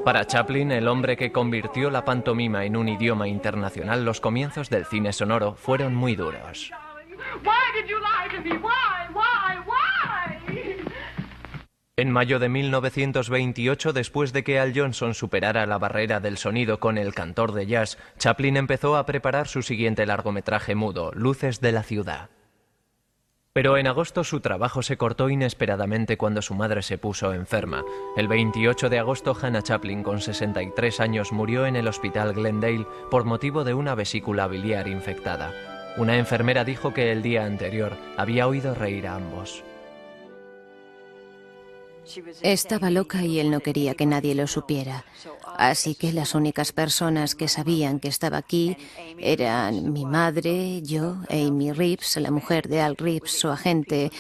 [0.06, 4.86] Para Chaplin, el hombre que convirtió la pantomima en un idioma internacional, los comienzos del
[4.86, 6.72] cine sonoro fueron muy duros.
[11.98, 17.00] En mayo de 1928, después de que Al Johnson superara la barrera del sonido con
[17.00, 21.82] el cantor de jazz, Chaplin empezó a preparar su siguiente largometraje mudo, Luces de la
[21.82, 22.30] ciudad.
[23.56, 27.86] Pero en agosto su trabajo se cortó inesperadamente cuando su madre se puso enferma.
[28.18, 33.24] El 28 de agosto Hannah Chaplin, con 63 años, murió en el hospital Glendale por
[33.24, 35.54] motivo de una vesícula biliar infectada.
[35.96, 39.64] Una enfermera dijo que el día anterior había oído reír a ambos.
[42.42, 45.06] Estaba loca y él no quería que nadie lo supiera.
[45.58, 48.78] Así que las únicas personas que sabían que estaba aquí
[49.20, 54.12] eran mi madre, yo, Amy Reeves, la mujer de Al Reeves, su agente.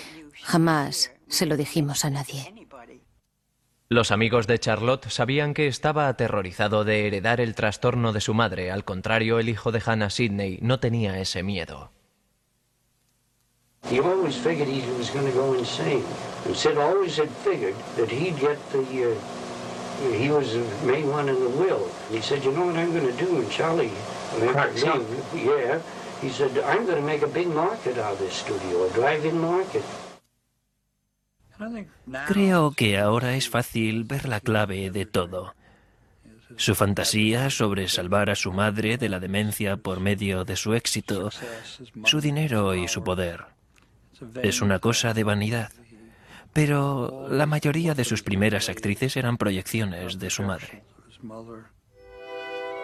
[0.44, 2.54] Jamás se lo dijimos a nadie.
[3.88, 8.72] Los amigos de Charlotte sabían que estaba aterrorizado de heredar el trastorno de su madre.
[8.72, 11.92] Al contrario, el hijo de Hannah Sidney no tenía ese miedo.
[13.90, 16.04] He always figured he was going to go insane.
[16.46, 19.12] And Sid always had figured that he'd get the.
[19.12, 19.16] Uh,
[20.18, 21.88] he was the main one in the will.
[22.12, 23.92] He said, "You know what I'm going to do?" And Charlie,
[25.34, 25.80] yeah,
[26.22, 29.40] he said, "I'm going to make a big market out of this studio, a drive-in
[29.40, 29.84] market."
[32.28, 35.56] Creo que ahora es fácil ver la clave de todo.
[36.58, 41.30] Su fantasía sobre salvar a su madre de la demencia por medio de su éxito,
[42.04, 43.55] su dinero y su poder.
[44.42, 45.72] Es una cosa de vanidad.
[46.54, 50.84] Pero la mayoría de sus primeras actrices eran proyecciones de su madre.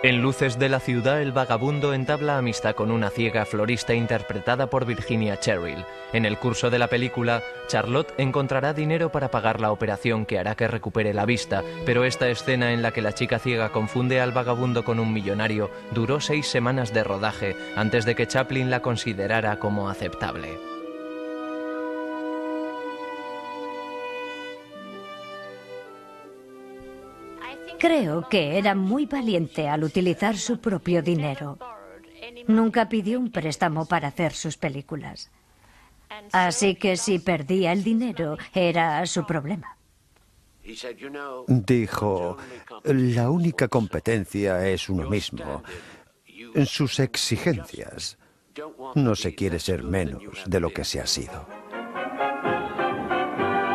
[0.03, 4.85] En Luces de la ciudad, el vagabundo entabla amistad con una ciega florista interpretada por
[4.87, 5.85] Virginia Cheryl.
[6.11, 10.55] En el curso de la película, Charlotte encontrará dinero para pagar la operación que hará
[10.55, 14.31] que recupere la vista, pero esta escena en la que la chica ciega confunde al
[14.31, 19.59] vagabundo con un millonario duró seis semanas de rodaje antes de que Chaplin la considerara
[19.59, 20.70] como aceptable.
[27.81, 31.57] Creo que era muy valiente al utilizar su propio dinero.
[32.47, 35.31] Nunca pidió un préstamo para hacer sus películas.
[36.31, 39.75] Así que si perdía el dinero era su problema.
[41.47, 42.37] Dijo,
[42.83, 45.63] la única competencia es uno mismo.
[46.67, 48.19] Sus exigencias.
[48.93, 51.60] No se quiere ser menos de lo que se ha sido.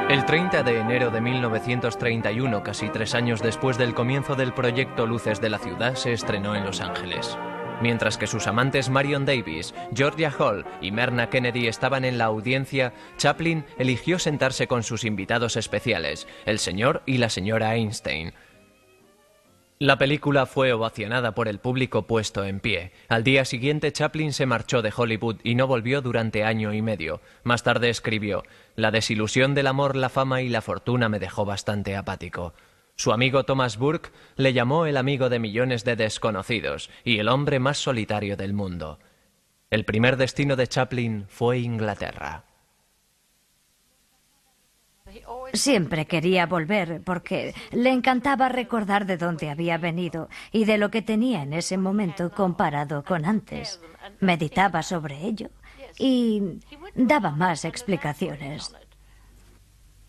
[0.09, 5.41] El 30 de enero de 1931, casi tres años después del comienzo del proyecto Luces
[5.41, 7.37] de la Ciudad, se estrenó en Los Ángeles.
[7.83, 12.95] Mientras que sus amantes Marion Davis, Georgia Hall y Merna Kennedy estaban en la audiencia,
[13.17, 18.33] Chaplin eligió sentarse con sus invitados especiales, el señor y la señora Einstein.
[19.79, 22.93] La película fue ovacionada por el público puesto en pie.
[23.09, 27.21] Al día siguiente Chaplin se marchó de Hollywood y no volvió durante año y medio.
[27.43, 28.43] Más tarde escribió,
[28.75, 32.55] La desilusión del amor, la fama y la fortuna me dejó bastante apático.
[32.95, 37.59] Su amigo Thomas Burke le llamó el amigo de millones de desconocidos y el hombre
[37.59, 38.99] más solitario del mundo.
[39.69, 42.45] El primer destino de Chaplin fue Inglaterra.
[45.53, 51.03] Siempre quería volver porque le encantaba recordar de dónde había venido y de lo que
[51.03, 53.81] tenía en ese momento comparado con antes.
[54.21, 55.49] Meditaba sobre ello
[55.99, 56.61] y
[56.95, 58.73] daba más explicaciones.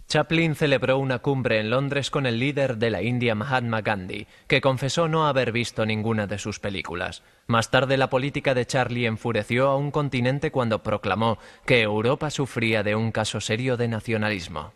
[0.07, 4.61] Chaplin celebró una cumbre en Londres con el líder de la India Mahatma Gandhi, que
[4.61, 7.23] confesó no haber visto ninguna de sus películas.
[7.45, 12.83] Más tarde la política de Charlie enfureció a un continente cuando proclamó que Europa sufría
[12.83, 14.71] de un caso serio de nacionalismo.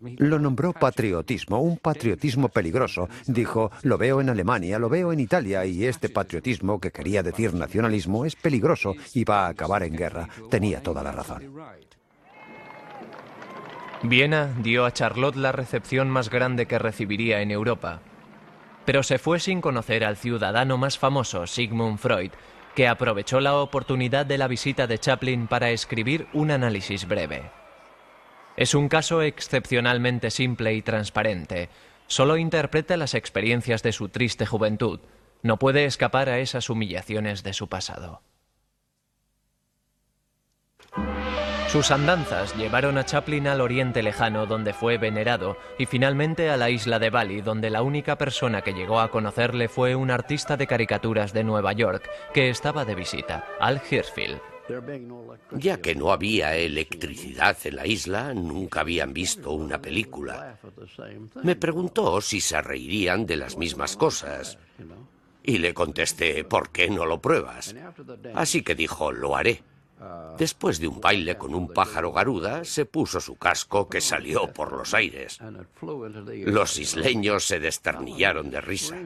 [0.00, 3.08] Lo nombró patriotismo, un patriotismo peligroso.
[3.26, 7.52] Dijo, lo veo en Alemania, lo veo en Italia, y este patriotismo, que quería decir
[7.52, 10.28] nacionalismo, es peligroso y va a acabar en guerra.
[10.50, 11.42] Tenía toda la razón.
[14.02, 18.00] Viena dio a Charlotte la recepción más grande que recibiría en Europa.
[18.86, 22.30] Pero se fue sin conocer al ciudadano más famoso, Sigmund Freud,
[22.74, 27.59] que aprovechó la oportunidad de la visita de Chaplin para escribir un análisis breve.
[28.56, 31.68] Es un caso excepcionalmente simple y transparente.
[32.06, 35.00] Solo interpreta las experiencias de su triste juventud.
[35.42, 38.22] No puede escapar a esas humillaciones de su pasado.
[41.68, 46.68] Sus andanzas llevaron a Chaplin al Oriente Lejano, donde fue venerado, y finalmente a la
[46.68, 50.66] isla de Bali, donde la única persona que llegó a conocerle fue un artista de
[50.66, 54.49] caricaturas de Nueva York, que estaba de visita, Al Hirschfield.
[55.52, 60.58] Ya que no había electricidad en la isla, nunca habían visto una película.
[61.42, 64.58] Me preguntó si se reirían de las mismas cosas.
[65.42, 67.74] Y le contesté, ¿por qué no lo pruebas?
[68.34, 69.62] Así que dijo, lo haré.
[70.38, 74.72] Después de un baile con un pájaro garuda, se puso su casco que salió por
[74.72, 75.38] los aires.
[76.46, 78.96] Los isleños se desternillaron de risa.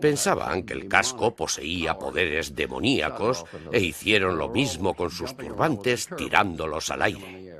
[0.00, 6.90] Pensaban que el casco poseía poderes demoníacos e hicieron lo mismo con sus turbantes tirándolos
[6.90, 7.54] al aire.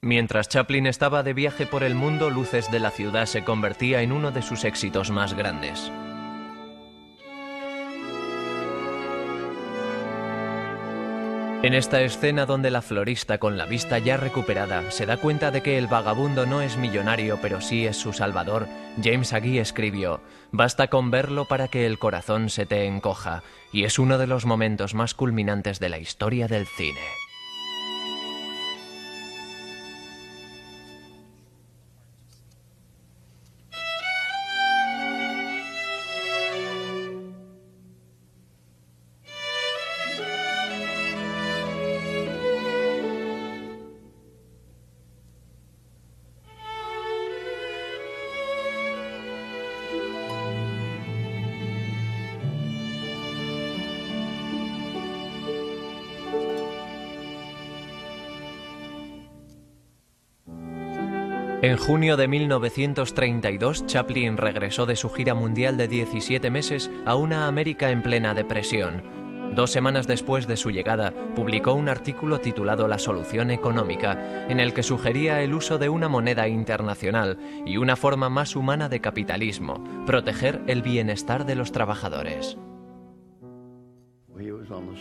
[0.00, 4.12] Mientras Chaplin estaba de viaje por el mundo, Luces de la Ciudad se convertía en
[4.12, 5.90] uno de sus éxitos más grandes.
[11.66, 15.64] En esta escena donde la florista con la vista ya recuperada se da cuenta de
[15.64, 18.68] que el vagabundo no es millonario pero sí es su salvador,
[19.02, 20.20] James Agee escribió,
[20.52, 23.42] Basta con verlo para que el corazón se te encoja,
[23.72, 27.00] y es uno de los momentos más culminantes de la historia del cine.
[61.66, 67.48] En junio de 1932, Chaplin regresó de su gira mundial de 17 meses a una
[67.48, 69.02] América en plena depresión.
[69.52, 74.74] Dos semanas después de su llegada, publicó un artículo titulado La solución económica, en el
[74.74, 77.36] que sugería el uso de una moneda internacional
[77.66, 82.56] y una forma más humana de capitalismo, proteger el bienestar de los trabajadores.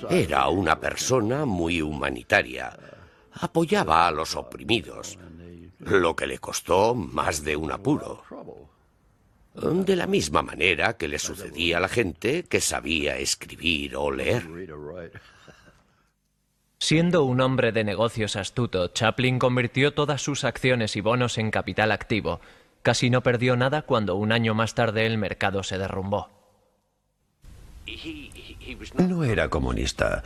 [0.09, 2.75] Era una persona muy humanitaria.
[3.33, 5.19] Apoyaba a los oprimidos,
[5.85, 8.23] lo que le costó más de un apuro.
[9.53, 14.43] De la misma manera que le sucedía a la gente que sabía escribir o leer.
[16.77, 21.91] Siendo un hombre de negocios astuto, Chaplin convirtió todas sus acciones y bonos en capital
[21.91, 22.41] activo.
[22.81, 26.29] Casi no perdió nada cuando un año más tarde el mercado se derrumbó.
[28.97, 30.23] No era comunista.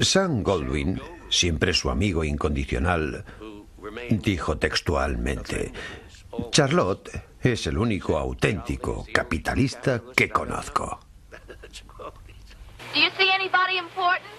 [0.00, 3.24] Sam Goldwyn, siempre su amigo incondicional,
[4.10, 5.72] dijo textualmente,
[6.50, 7.10] Charlotte
[7.40, 11.00] es el único auténtico capitalista que conozco.
[12.94, 14.30] Do you see anybody important?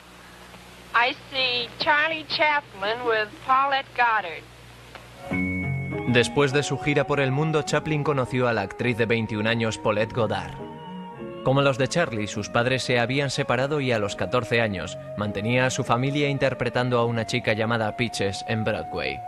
[0.93, 4.43] I see Charlie Chaplin with Paulette Goddard.
[6.13, 9.77] Después de su gira por el mundo, Chaplin conoció a la actriz de 21 años
[9.77, 10.53] Paulette Goddard.
[11.43, 15.65] Como los de Charlie, sus padres se habían separado y a los 14 años mantenía
[15.65, 19.19] a su familia interpretando a una chica llamada Peaches en Broadway.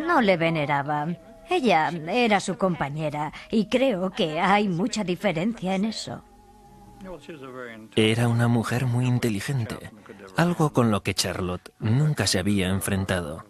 [0.00, 1.08] No le veneraba.
[1.48, 6.22] Ella era su compañera y creo que hay mucha diferencia en eso.
[7.96, 9.90] Era una mujer muy inteligente,
[10.36, 13.46] algo con lo que Charlotte nunca se había enfrentado.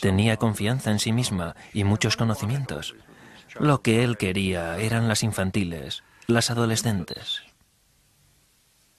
[0.00, 2.94] Tenía confianza en sí misma y muchos conocimientos.
[3.58, 7.42] Lo que él quería eran las infantiles, las adolescentes.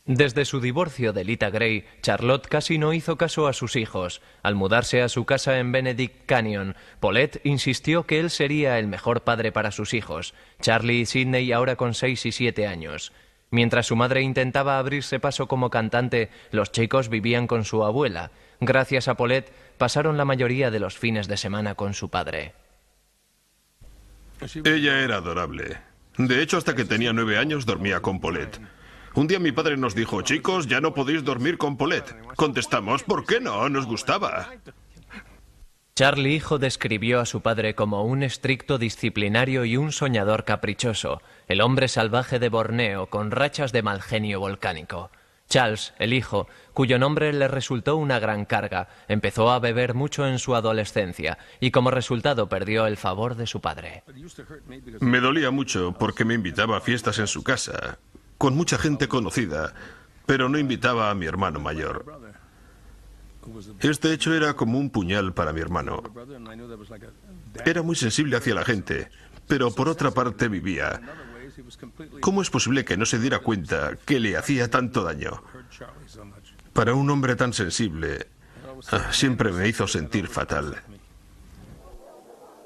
[0.05, 4.21] Desde su divorcio de Lita Gray, Charlotte casi no hizo caso a sus hijos.
[4.41, 9.21] Al mudarse a su casa en Benedict Canyon, Paulette insistió que él sería el mejor
[9.21, 13.13] padre para sus hijos, Charlie y Sidney ahora con seis y siete años.
[13.49, 18.31] Mientras su madre intentaba abrirse paso como cantante, los chicos vivían con su abuela.
[18.59, 22.53] Gracias a Paulette, pasaron la mayoría de los fines de semana con su padre.
[24.65, 25.77] Ella era adorable.
[26.17, 28.59] De hecho, hasta que tenía nueve años dormía con Paulette.
[29.15, 32.15] Un día mi padre nos dijo, chicos, ya no podéis dormir con Paulette.
[32.35, 33.69] Contestamos, ¿por qué no?
[33.69, 34.49] Nos gustaba.
[35.95, 41.61] Charlie hijo describió a su padre como un estricto disciplinario y un soñador caprichoso, el
[41.61, 45.11] hombre salvaje de Borneo con rachas de mal genio volcánico.
[45.47, 50.39] Charles, el hijo, cuyo nombre le resultó una gran carga, empezó a beber mucho en
[50.39, 54.03] su adolescencia y como resultado perdió el favor de su padre.
[54.99, 57.99] Me dolía mucho porque me invitaba a fiestas en su casa,
[58.43, 59.73] con mucha gente conocida,
[60.25, 62.03] pero no invitaba a mi hermano mayor.
[63.79, 66.03] Este hecho era como un puñal para mi hermano.
[67.65, 69.07] Era muy sensible hacia la gente,
[69.47, 70.99] pero por otra parte vivía.
[72.19, 75.41] ¿Cómo es posible que no se diera cuenta que le hacía tanto daño?
[76.73, 78.27] Para un hombre tan sensible,
[78.91, 80.83] ah, siempre me hizo sentir fatal.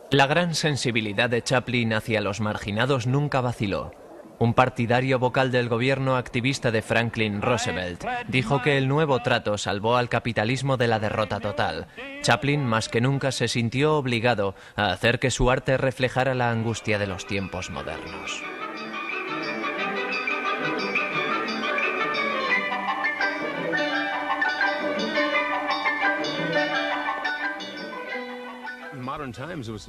[0.09, 4.06] La gran sensibilidad de Chaplin hacia los marginados nunca vaciló.
[4.39, 9.97] Un partidario vocal del gobierno activista de Franklin Roosevelt dijo que el nuevo trato salvó
[9.97, 11.87] al capitalismo de la derrota total.
[12.21, 16.99] Chaplin más que nunca se sintió obligado a hacer que su arte reflejara la angustia
[16.99, 18.43] de los tiempos modernos.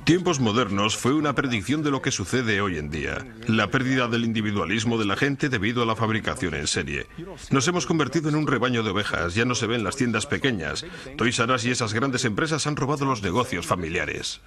[0.04, 4.24] Tiempos modernos fue una predicción de lo que sucede hoy en día, la pérdida del
[4.24, 7.06] individualismo de la gente debido a la fabricación en serie.
[7.50, 10.84] Nos hemos convertido en un rebaño de ovejas, ya no se ven las tiendas pequeñas.
[11.16, 14.40] Toys R Us y esas grandes empresas han robado los negocios familiares.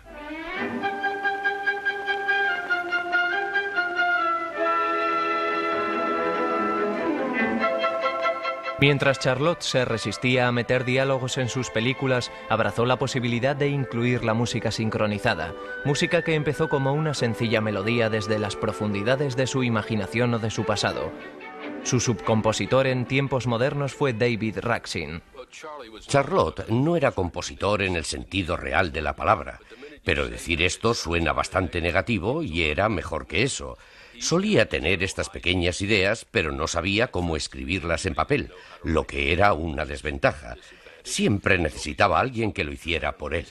[8.81, 14.23] Mientras Charlotte se resistía a meter diálogos en sus películas, abrazó la posibilidad de incluir
[14.23, 15.53] la música sincronizada,
[15.85, 20.49] música que empezó como una sencilla melodía desde las profundidades de su imaginación o de
[20.49, 21.11] su pasado.
[21.83, 25.21] Su subcompositor en tiempos modernos fue David Raksin.
[26.07, 29.59] Charlotte no era compositor en el sentido real de la palabra,
[30.03, 33.77] pero decir esto suena bastante negativo y era mejor que eso.
[34.21, 38.51] Solía tener estas pequeñas ideas, pero no sabía cómo escribirlas en papel,
[38.83, 40.57] lo que era una desventaja.
[41.03, 43.47] Siempre necesitaba a alguien que lo hiciera por él.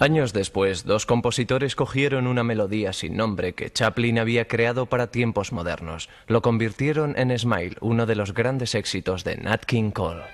[0.00, 5.52] Años después, dos compositores cogieron una melodía sin nombre que Chaplin había creado para tiempos
[5.52, 6.08] modernos.
[6.26, 10.24] Lo convirtieron en Smile, uno de los grandes éxitos de Nat King Cole.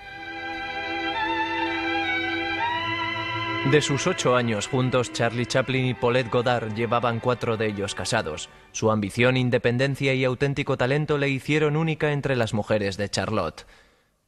[3.69, 8.49] De sus ocho años juntos, Charlie Chaplin y Paulette Goddard llevaban cuatro de ellos casados.
[8.71, 13.67] Su ambición, independencia y auténtico talento le hicieron única entre las mujeres de Charlotte.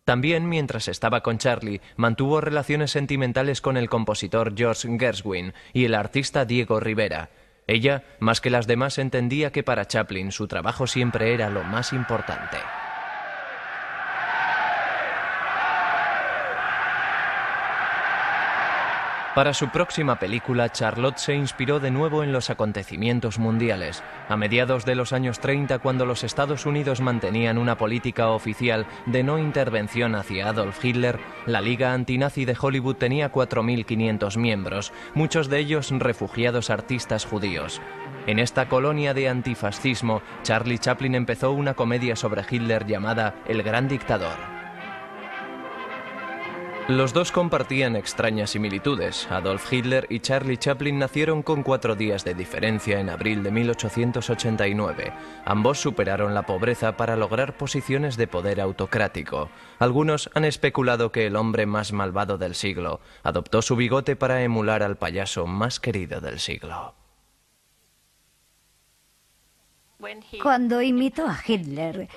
[0.05, 5.95] También, mientras estaba con Charlie, mantuvo relaciones sentimentales con el compositor George Gershwin y el
[5.95, 7.31] artista Diego Rivera.
[7.65, 11.91] Ella, más que las demás, entendía que para Chaplin su trabajo siempre era lo más
[11.91, 12.57] importante.
[19.35, 24.03] Para su próxima película, Charlotte se inspiró de nuevo en los acontecimientos mundiales.
[24.29, 29.23] A mediados de los años 30, cuando los Estados Unidos mantenían una política oficial de
[29.23, 35.57] no intervención hacia Adolf Hitler, la Liga Antinazi de Hollywood tenía 4.500 miembros, muchos de
[35.57, 37.81] ellos refugiados artistas judíos.
[38.27, 43.87] En esta colonia de antifascismo, Charlie Chaplin empezó una comedia sobre Hitler llamada El Gran
[43.87, 44.52] Dictador.
[46.89, 49.25] Los dos compartían extrañas similitudes.
[49.31, 55.13] Adolf Hitler y Charlie Chaplin nacieron con cuatro días de diferencia en abril de 1889.
[55.45, 59.49] Ambos superaron la pobreza para lograr posiciones de poder autocrático.
[59.79, 64.83] Algunos han especulado que el hombre más malvado del siglo adoptó su bigote para emular
[64.83, 66.95] al payaso más querido del siglo.
[70.41, 72.09] Cuando imitó a Hitler,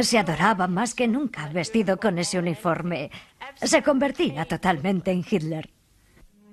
[0.00, 3.10] se adoraba más que nunca vestido con ese uniforme.
[3.62, 5.70] Se convertía totalmente en Hitler.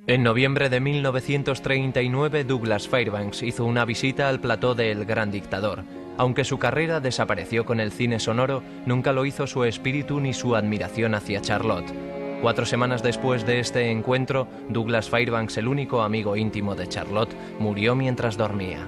[0.07, 5.83] En noviembre de 1939, Douglas Fairbanks hizo una visita al plató de El Gran Dictador.
[6.17, 10.55] Aunque su carrera desapareció con el cine sonoro, nunca lo hizo su espíritu ni su
[10.55, 11.93] admiración hacia Charlotte.
[12.41, 17.93] Cuatro semanas después de este encuentro, Douglas Fairbanks, el único amigo íntimo de Charlotte, murió
[17.93, 18.87] mientras dormía.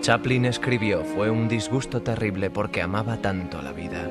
[0.00, 4.08] Chaplin escribió, fue un disgusto terrible porque amaba tanto la vida.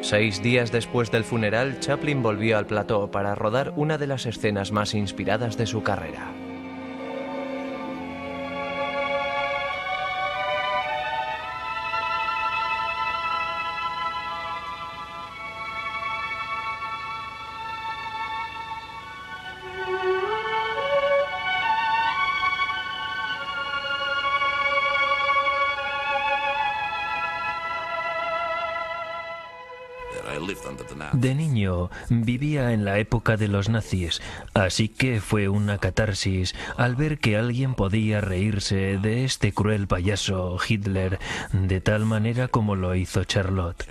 [0.00, 4.72] Seis días después del funeral, Chaplin volvió al plató para rodar una de las escenas
[4.72, 6.32] más inspiradas de su carrera.
[32.08, 34.20] Vivía en la época de los nazis,
[34.54, 40.58] así que fue una catarsis al ver que alguien podía reírse de este cruel payaso
[40.66, 41.18] Hitler
[41.52, 43.86] de tal manera como lo hizo Charlotte.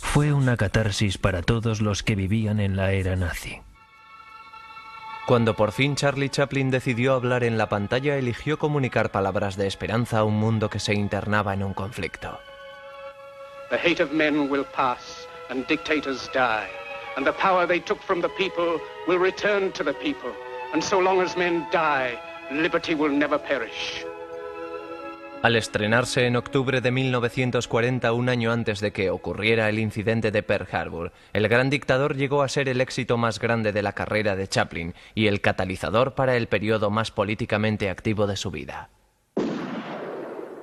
[0.00, 3.60] Fue una catarsis para todos los que vivían en la era nazi.
[5.26, 10.20] Cuando por fin Charlie Chaplin decidió hablar en la pantalla, eligió comunicar palabras de esperanza
[10.20, 12.38] a un mundo que se internaba en un conflicto.
[13.68, 16.68] The hate of men will pass and dictators die,
[17.16, 20.32] and the power they took from the people will return to the people.
[20.72, 22.18] And so long as men die,
[22.50, 24.04] liberty will never perish.
[25.40, 30.42] Al estrenarse en octubre de 1940, un año antes de que ocurriera el incidente de
[30.42, 34.34] Pearl Harbor, El Gran Dictador llegó a ser el éxito más grande de la carrera
[34.34, 38.90] de Chaplin y el catalizador para el periodo más políticamente activo de su vida.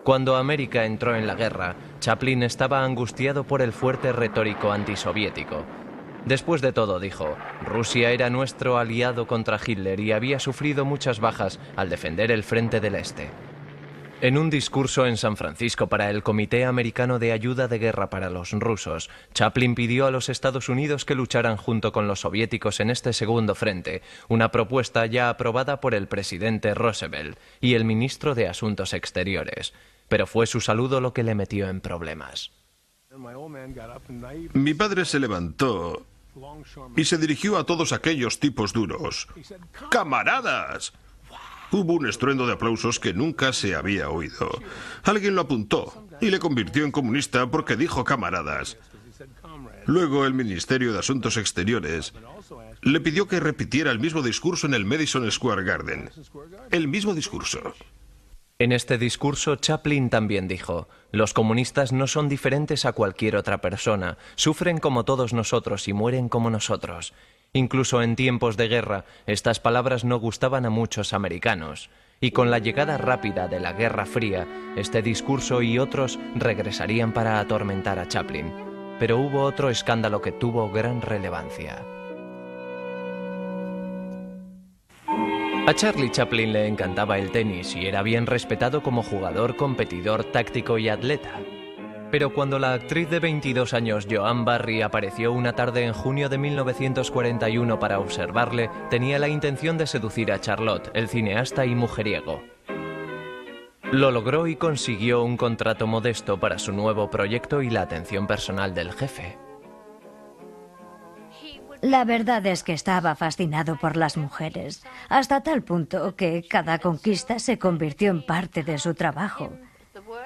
[0.05, 5.65] Cuando América entró en la guerra, Chaplin estaba angustiado por el fuerte retórico antisoviético.
[6.25, 7.35] Después de todo, dijo,
[7.65, 12.79] Rusia era nuestro aliado contra Hitler y había sufrido muchas bajas al defender el frente
[12.79, 13.31] del Este.
[14.21, 18.29] En un discurso en San Francisco para el Comité Americano de Ayuda de Guerra para
[18.29, 22.91] los Rusos, Chaplin pidió a los Estados Unidos que lucharan junto con los soviéticos en
[22.91, 28.47] este segundo frente, una propuesta ya aprobada por el presidente Roosevelt y el ministro de
[28.47, 29.73] Asuntos Exteriores.
[30.07, 32.51] Pero fue su saludo lo que le metió en problemas.
[34.53, 36.05] Mi padre se levantó
[36.95, 39.27] y se dirigió a todos aquellos tipos duros.
[39.89, 40.93] ¡Camaradas!
[41.71, 44.49] Hubo un estruendo de aplausos que nunca se había oído.
[45.03, 48.77] Alguien lo apuntó y le convirtió en comunista porque dijo camaradas.
[49.85, 52.13] Luego el Ministerio de Asuntos Exteriores
[52.81, 56.09] le pidió que repitiera el mismo discurso en el Madison Square Garden.
[56.71, 57.73] El mismo discurso.
[58.57, 64.17] En este discurso, Chaplin también dijo, los comunistas no son diferentes a cualquier otra persona,
[64.35, 67.13] sufren como todos nosotros y mueren como nosotros.
[67.51, 71.89] Incluso en tiempos de guerra, estas palabras no gustaban a muchos americanos.
[72.21, 74.47] Y con la llegada rápida de la Guerra Fría,
[74.77, 78.53] este discurso y otros regresarían para atormentar a Chaplin.
[78.99, 81.94] Pero hubo otro escándalo que tuvo gran relevancia.
[85.67, 90.77] A Charlie Chaplin le encantaba el tenis y era bien respetado como jugador, competidor, táctico
[90.77, 91.39] y atleta.
[92.11, 96.37] Pero cuando la actriz de 22 años Joan Barry apareció una tarde en junio de
[96.37, 102.43] 1941 para observarle, tenía la intención de seducir a Charlotte, el cineasta y mujeriego.
[103.91, 108.75] Lo logró y consiguió un contrato modesto para su nuevo proyecto y la atención personal
[108.75, 109.39] del jefe.
[111.85, 117.37] La verdad es que estaba fascinado por las mujeres, hasta tal punto que cada conquista
[117.37, 119.53] se convirtió en parte de su trabajo.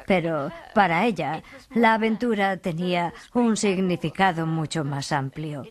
[0.08, 1.44] Pero para ella,
[1.76, 5.66] la aventura tenía un significado mucho más amplio.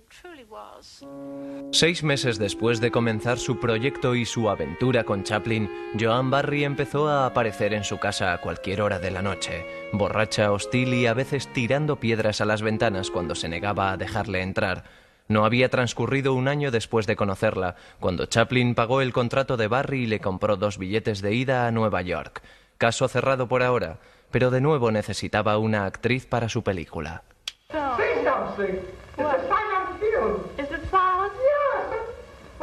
[1.73, 7.09] Seis meses después de comenzar su proyecto y su aventura con Chaplin, Joan Barry empezó
[7.09, 9.65] a aparecer en su casa a cualquier hora de la noche,
[9.95, 14.43] borracha, hostil y a veces tirando piedras a las ventanas cuando se negaba a dejarle
[14.43, 14.85] entrar.
[15.29, 20.05] No había transcurrido un año después de conocerla, cuando Chaplin pagó el contrato de Barry
[20.05, 22.43] y le compró dos billetes de ida a Nueva York.
[22.79, 23.99] Caso cerrado por ahora,
[24.31, 27.25] pero de nuevo necesitaba una actriz para su película.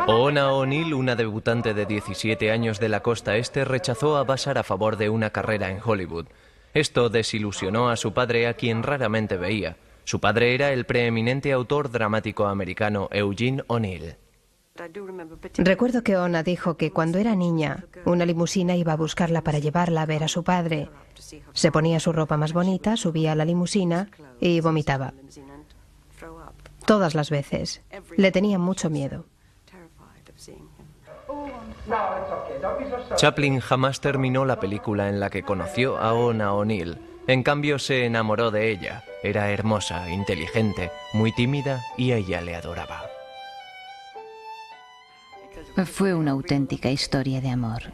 [0.08, 4.64] Oona O'Neill, una debutante de 17 años de la costa este, rechazó a Bassar a
[4.64, 6.28] favor de una carrera en Hollywood.
[6.74, 9.78] Esto desilusionó a su padre, a quien raramente veía.
[10.06, 14.16] Su padre era el preeminente autor dramático americano Eugene O'Neill.
[15.58, 20.02] Recuerdo que Ona dijo que cuando era niña, una limusina iba a buscarla para llevarla
[20.02, 20.90] a ver a su padre.
[21.54, 25.14] Se ponía su ropa más bonita, subía a la limusina y vomitaba.
[26.86, 27.82] Todas las veces.
[28.18, 29.26] Le tenía mucho miedo.
[33.16, 36.98] Chaplin jamás terminó la película en la que conoció a Ona O'Neill.
[37.28, 39.04] En cambio, se enamoró de ella.
[39.26, 43.10] Era hermosa, inteligente, muy tímida y ella le adoraba.
[45.92, 47.92] Fue una auténtica historia de amor.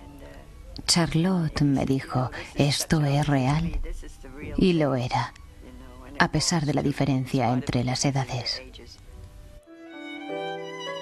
[0.87, 3.79] Charlotte me dijo, ¿esto es real?
[4.57, 5.33] Y lo era,
[6.19, 8.61] a pesar de la diferencia entre las edades.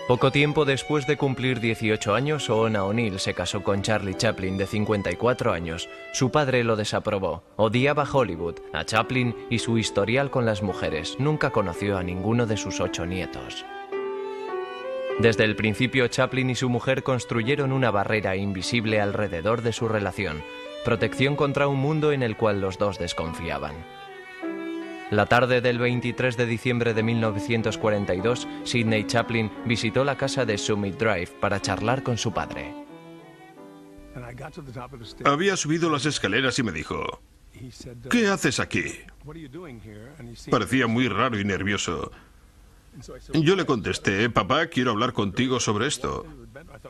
[0.09, 4.65] Poco tiempo después de cumplir 18 años, Ona O'Neill se casó con Charlie Chaplin, de
[4.65, 5.87] 54 años.
[6.13, 7.43] Su padre lo desaprobó.
[7.57, 11.15] Odiaba Hollywood, a Chaplin y su historial con las mujeres.
[11.19, 13.63] Nunca conoció a ninguno de sus ocho nietos.
[15.19, 20.41] Desde el principio, Chaplin y su mujer construyeron una barrera invisible alrededor de su relación,
[20.83, 23.75] protección contra un mundo en el cual los dos desconfiaban.
[25.11, 30.99] La tarde del 23 de diciembre de 1942, Sidney Chaplin visitó la casa de Summit
[30.99, 32.75] Drive para charlar con su padre.
[35.25, 37.21] Había subido las escaleras y me dijo,
[38.11, 38.83] ¿qué haces aquí?
[40.51, 42.11] Parecía muy raro y nervioso.
[43.33, 46.25] Yo le contesté, papá, quiero hablar contigo sobre esto.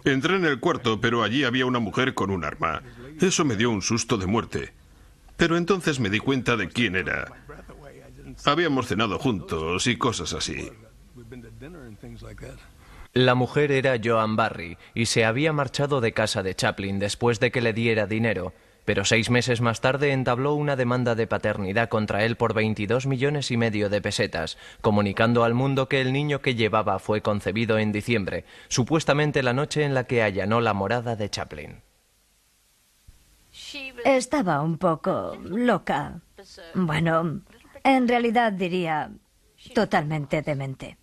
[0.04, 2.82] Entré en el cuarto, pero allí había una mujer con un arma.
[3.22, 4.74] Eso me dio un susto de muerte.
[5.38, 7.46] Pero entonces me di cuenta de quién era.
[8.46, 10.72] Habíamos cenado juntos y cosas así.
[13.14, 17.52] La mujer era Joan Barry y se había marchado de casa de Chaplin después de
[17.52, 18.54] que le diera dinero,
[18.86, 23.52] pero seis meses más tarde entabló una demanda de paternidad contra él por 22 millones
[23.52, 27.92] y medio de pesetas, comunicando al mundo que el niño que llevaba fue concebido en
[27.92, 31.82] diciembre, supuestamente la noche en la que allanó la morada de Chaplin.
[34.06, 36.22] Estaba un poco loca.
[36.74, 37.42] Bueno,
[37.96, 39.12] en realidad diría
[39.74, 40.98] totalmente demente.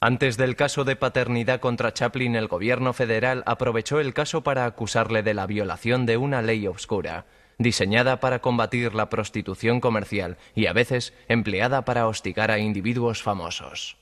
[0.00, 5.22] Antes del caso de paternidad contra Chaplin, el gobierno federal aprovechó el caso para acusarle
[5.22, 7.24] de la violación de una ley oscura,
[7.58, 13.96] diseñada para combatir la prostitución comercial y a veces empleada para hostigar a individuos famosos.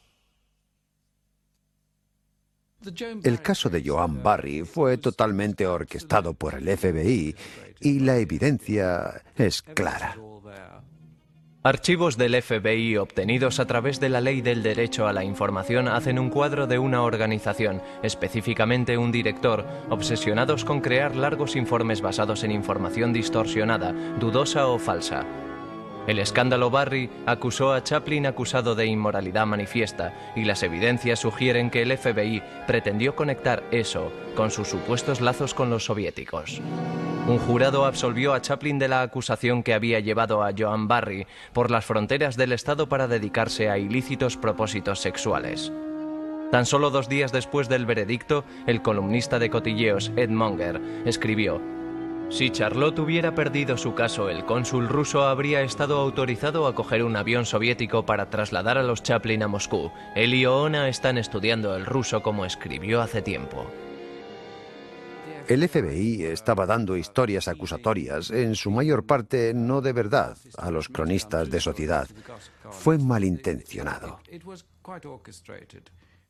[3.23, 7.37] El caso de Joan Barry fue totalmente orquestado por el FBI
[7.79, 10.17] y la evidencia es clara.
[11.65, 16.19] Archivos del FBI obtenidos a través de la Ley del Derecho a la Información hacen
[16.19, 22.51] un cuadro de una organización, específicamente un director, obsesionados con crear largos informes basados en
[22.51, 25.25] información distorsionada, dudosa o falsa.
[26.09, 31.83] El escándalo Barry acusó a Chaplin acusado de inmoralidad manifiesta y las evidencias sugieren que
[31.83, 36.61] el FBI pretendió conectar eso con sus supuestos lazos con los soviéticos.
[37.27, 41.71] Un jurado absolvió a Chaplin de la acusación que había llevado a Joan Barry por
[41.71, 45.73] las fronteras del Estado para dedicarse a ilícitos propósitos sexuales.
[46.51, 51.61] Tan solo dos días después del veredicto, el columnista de cotilleos Ed Monger escribió
[52.33, 57.15] si Charlotte hubiera perdido su caso, el cónsul ruso habría estado autorizado a coger un
[57.15, 59.93] avión soviético para trasladar a los Chaplin a Moscú.
[60.15, 63.67] Él y Oona están estudiando el ruso como escribió hace tiempo.
[65.49, 70.89] El FBI estaba dando historias acusatorias, en su mayor parte no de verdad, a los
[70.89, 72.09] cronistas de sociedad.
[72.71, 74.21] Fue malintencionado.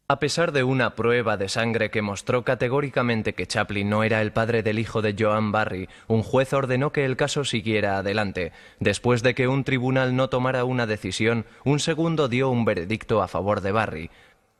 [0.08, 4.32] A pesar de una prueba de sangre que mostró categóricamente que Chaplin no era el
[4.32, 8.52] padre del hijo de Joan Barry, un juez ordenó que el caso siguiera adelante.
[8.78, 13.28] Después de que un tribunal no tomara una decisión, un segundo dio un veredicto a
[13.28, 14.10] favor de Barry.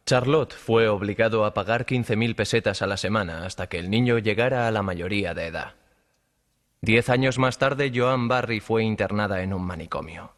[0.04, 4.66] Charlotte fue obligado a pagar 15.000 pesetas a la semana hasta que el niño llegara
[4.66, 5.74] a la mayoría de edad.
[6.80, 10.32] Diez años más tarde, Joan Barry fue internada en un manicomio.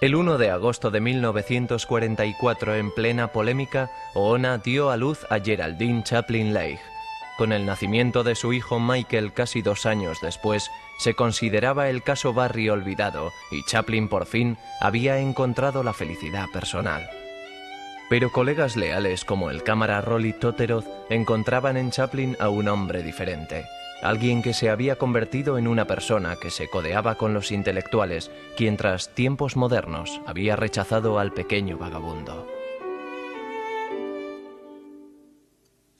[0.00, 6.02] El 1 de agosto de 1944, en plena polémica, Oona dio a luz a Geraldine
[6.02, 6.80] Chaplin Leigh.
[7.38, 12.34] Con el nacimiento de su hijo Michael casi dos años después, se consideraba el caso
[12.34, 17.08] Barry olvidado y Chaplin por fin había encontrado la felicidad personal.
[18.10, 23.64] Pero colegas leales como el cámara Rolly Totteroth encontraban en Chaplin a un hombre diferente
[24.02, 28.76] alguien que se había convertido en una persona que se codeaba con los intelectuales, quien
[28.76, 32.46] tras tiempos modernos había rechazado al pequeño vagabundo.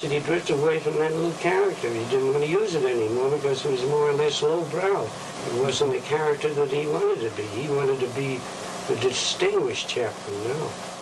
[0.02, 1.90] And he drifted away from that little character.
[1.92, 5.04] He didn't want to use it anymore because it was more or less lowbrow.
[5.04, 7.42] It wasn't the character that he wanted to be.
[7.52, 8.40] He wanted to be
[8.88, 10.99] the distinguished Chaplin now.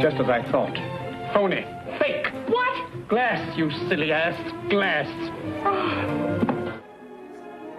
[0.00, 0.78] Just as I thought.
[1.34, 1.64] Phony.
[1.98, 2.32] Fake.
[2.46, 3.08] What?
[3.08, 4.36] Glass, you silly ass.
[4.70, 5.08] Glass.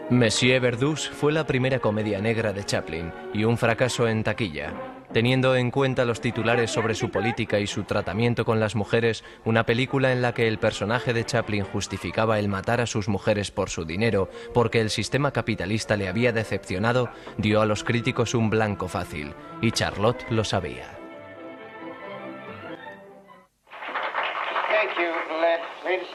[0.09, 4.73] Monsieur Verdus fue la primera comedia negra de Chaplin y un fracaso en taquilla.
[5.13, 9.65] Teniendo en cuenta los titulares sobre su política y su tratamiento con las mujeres, una
[9.65, 13.69] película en la que el personaje de Chaplin justificaba el matar a sus mujeres por
[13.69, 18.89] su dinero porque el sistema capitalista le había decepcionado, dio a los críticos un blanco
[18.89, 20.98] fácil, y Charlotte lo sabía.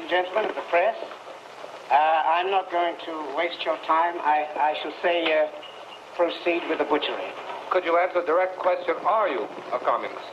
[0.05, 0.93] And gentlemen of the press.
[1.89, 4.21] Uh, I'm not going to waste your time.
[4.21, 5.49] I, I shall say, uh,
[6.13, 7.33] proceed with the butchery.
[7.73, 10.29] Could you answer a direct question, are you a communist?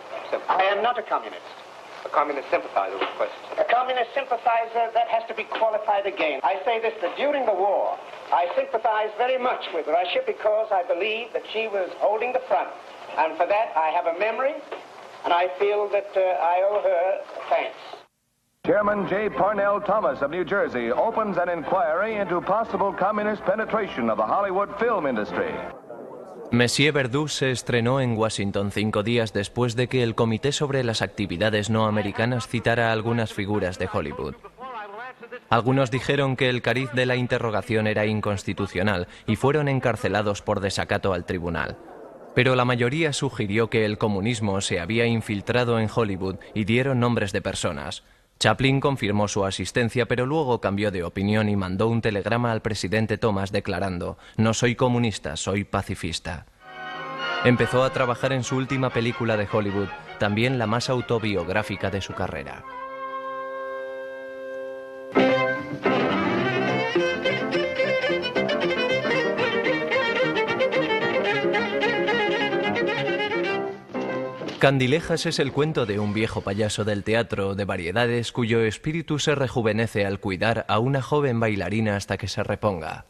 [0.51, 1.47] I am not a communist.
[2.03, 3.39] A communist sympathizer with question.
[3.63, 6.41] A communist sympathizer, that has to be qualified again.
[6.43, 7.95] I say this, that during the war,
[8.33, 12.67] I sympathized very much with Russia because I believe that she was holding the front.
[13.15, 14.55] And for that, I have a memory,
[15.23, 18.00] and I feel that uh, I owe her thanks.
[18.63, 19.31] Chairman J.
[19.31, 24.69] Parnell Thomas of New Jersey opens an inquiry into possible communist penetration of the Hollywood
[24.77, 25.49] film industry.
[26.51, 31.01] Monsieur Verdoux se estrenó en Washington cinco días después de que el Comité sobre las
[31.01, 34.35] Actividades No Americanas citara a algunas figuras de Hollywood.
[35.49, 41.13] Algunos dijeron que el cariz de la interrogación era inconstitucional y fueron encarcelados por desacato
[41.13, 41.77] al tribunal.
[42.35, 47.31] Pero la mayoría sugirió que el comunismo se había infiltrado en Hollywood y dieron nombres
[47.31, 48.03] de personas.
[48.41, 53.19] Chaplin confirmó su asistencia, pero luego cambió de opinión y mandó un telegrama al presidente
[53.19, 56.47] Thomas declarando, no soy comunista, soy pacifista.
[57.45, 62.13] Empezó a trabajar en su última película de Hollywood, también la más autobiográfica de su
[62.13, 62.63] carrera.
[74.61, 79.33] Candilejas es el cuento de un viejo payaso del teatro de variedades cuyo espíritu se
[79.33, 83.05] rejuvenece al cuidar a una joven bailarina hasta que se reponga.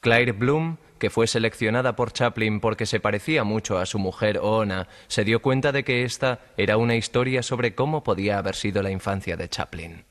[0.00, 4.88] Claire Bloom, que fue seleccionada por Chaplin porque se parecía mucho a su mujer Oona,
[5.06, 8.90] se dio cuenta de que esta era una historia sobre cómo podía haber sido la
[8.90, 10.04] infancia de Chaplin.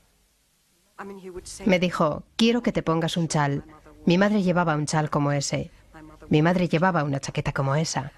[1.66, 3.62] Me dijo, quiero que te pongas un chal.
[4.06, 5.70] Mi madre llevaba un chal como ese.
[6.30, 8.17] Mi madre llevaba una chaqueta como esa.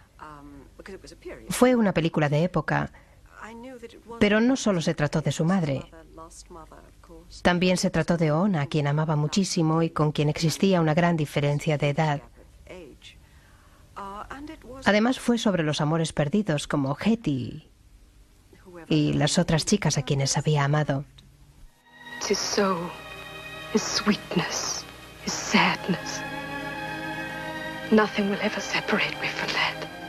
[1.49, 2.91] Fue una película de época,
[4.19, 5.91] pero no solo se trató de su madre.
[7.43, 11.17] También se trató de Ona, a quien amaba muchísimo y con quien existía una gran
[11.17, 12.23] diferencia de edad.
[14.85, 17.71] Además fue sobre los amores perdidos como Hetty
[18.89, 21.05] y las otras chicas a quienes había amado.
[23.73, 24.85] His sweetness,
[25.25, 26.21] his sadness.
[27.93, 30.00] Nothing will ever separate me from that.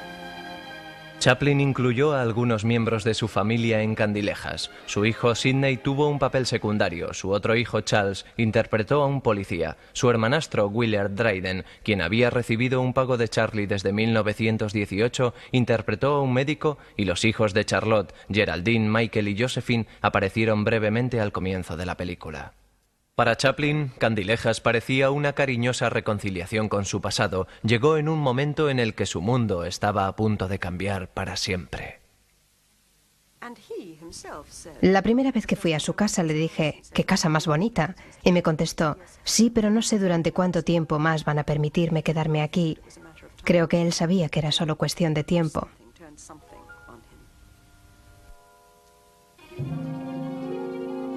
[1.21, 4.71] Chaplin incluyó a algunos miembros de su familia en Candilejas.
[4.87, 9.77] Su hijo Sidney tuvo un papel secundario, su otro hijo Charles interpretó a un policía,
[9.93, 16.23] su hermanastro Willard Dryden, quien había recibido un pago de Charlie desde 1918, interpretó a
[16.23, 21.77] un médico y los hijos de Charlotte, Geraldine, Michael y Josephine aparecieron brevemente al comienzo
[21.77, 22.53] de la película.
[23.15, 27.47] Para Chaplin, Candilejas parecía una cariñosa reconciliación con su pasado.
[27.61, 31.35] Llegó en un momento en el que su mundo estaba a punto de cambiar para
[31.35, 31.99] siempre.
[34.81, 37.95] La primera vez que fui a su casa le dije, ¿qué casa más bonita?
[38.23, 42.41] Y me contestó, sí, pero no sé durante cuánto tiempo más van a permitirme quedarme
[42.41, 42.77] aquí.
[43.43, 45.67] Creo que él sabía que era solo cuestión de tiempo.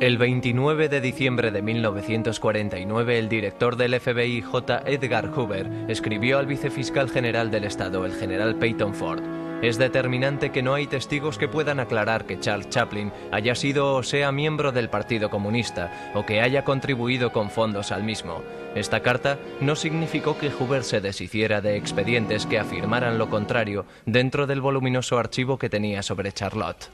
[0.04, 4.82] El 29 de diciembre de 1949, el director del FBI, J.
[4.84, 9.22] Edgar Hoover, escribió al vicefiscal general del Estado, el general Peyton Ford.
[9.62, 14.02] Es determinante que no hay testigos que puedan aclarar que Charles Chaplin haya sido o
[14.02, 18.42] sea miembro del Partido Comunista o que haya contribuido con fondos al mismo.
[18.74, 24.46] Esta carta no significó que Hoover se deshiciera de expedientes que afirmaran lo contrario dentro
[24.46, 26.90] del voluminoso archivo que tenía sobre Charlotte.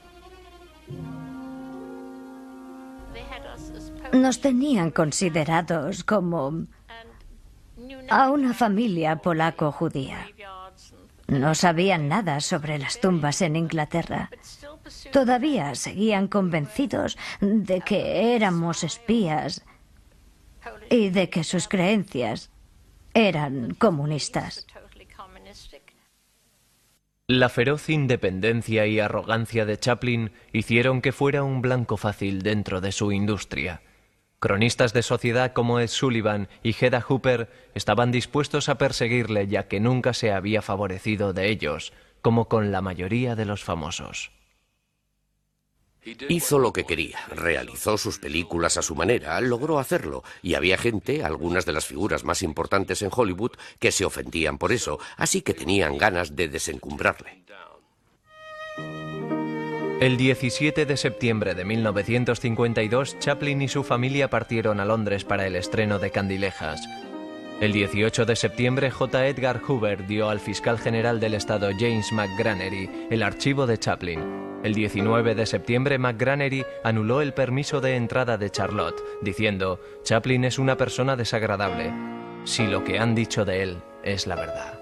[4.13, 6.67] Nos tenían considerados como
[8.09, 10.27] a una familia polaco-judía.
[11.29, 14.31] No sabían nada sobre las tumbas en Inglaterra.
[15.13, 19.65] Todavía seguían convencidos de que éramos espías
[20.91, 22.51] y de que sus creencias
[23.15, 24.67] eran comunistas.
[27.29, 32.91] La feroz independencia y arrogancia de Chaplin hicieron que fuera un blanco fácil dentro de
[32.91, 33.83] su industria.
[34.41, 39.81] Cronistas de sociedad como Ed Sullivan y Hedda Hooper estaban dispuestos a perseguirle ya que
[39.81, 41.93] nunca se había favorecido de ellos,
[42.23, 44.33] como con la mayoría de los famosos.
[46.31, 51.23] Hizo lo que quería, realizó sus películas a su manera, logró hacerlo, y había gente,
[51.23, 55.53] algunas de las figuras más importantes en Hollywood, que se ofendían por eso, así que
[55.53, 57.40] tenían ganas de desencumbrarle.
[60.01, 65.55] El 17 de septiembre de 1952, Chaplin y su familia partieron a Londres para el
[65.57, 66.81] estreno de Candilejas.
[67.61, 69.27] El 18 de septiembre, J.
[69.27, 74.23] Edgar Hoover dio al fiscal general del estado James McGranery el archivo de Chaplin.
[74.65, 80.59] El 19 de septiembre, McGranery anuló el permiso de entrada de Charlotte, diciendo, Chaplin es
[80.59, 81.93] una persona desagradable,
[82.45, 84.80] si lo que han dicho de él es la verdad.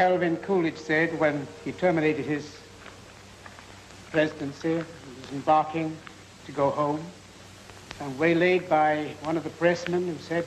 [0.00, 2.56] Calvin Coolidge said when he terminated his
[4.10, 5.94] presidency, he was embarking
[6.46, 7.04] to go home,
[8.00, 10.46] and waylaid by one of the pressmen who said,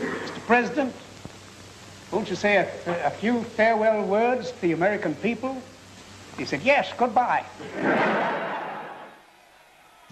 [0.00, 0.40] Mr.
[0.46, 0.94] President,
[2.10, 2.66] won't you say a,
[3.04, 5.60] a few farewell words to the American people?
[6.38, 7.44] He said, yes, goodbye.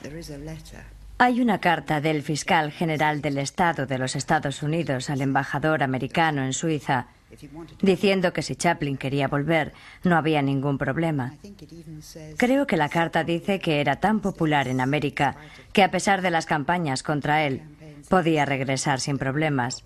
[0.02, 0.85] There is a letter.
[1.19, 6.44] Hay una carta del fiscal general del Estado de los Estados Unidos al embajador americano
[6.44, 7.07] en Suiza
[7.81, 9.73] diciendo que si Chaplin quería volver
[10.03, 11.35] no había ningún problema.
[12.37, 15.37] Creo que la carta dice que era tan popular en América
[15.73, 17.62] que a pesar de las campañas contra él
[18.09, 19.85] podía regresar sin problemas.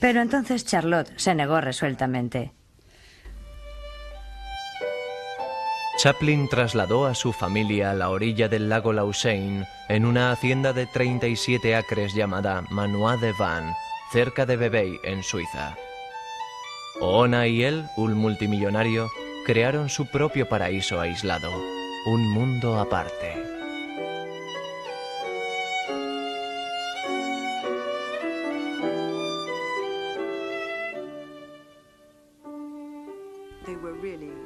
[0.00, 2.52] Pero entonces Charlotte se negó resueltamente.
[5.98, 10.86] Chaplin trasladó a su familia a la orilla del lago Lausanne en una hacienda de
[10.86, 13.74] 37 acres llamada Manoir de Van,
[14.12, 15.74] cerca de Vevey, en Suiza.
[17.00, 19.10] Oona y él, un multimillonario,
[19.46, 21.50] crearon su propio paraíso aislado,
[22.06, 23.42] un mundo aparte.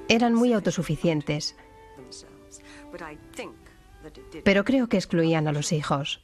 [0.09, 1.57] Eran muy autosuficientes,
[4.45, 6.21] pero creo que excluían a los hijos.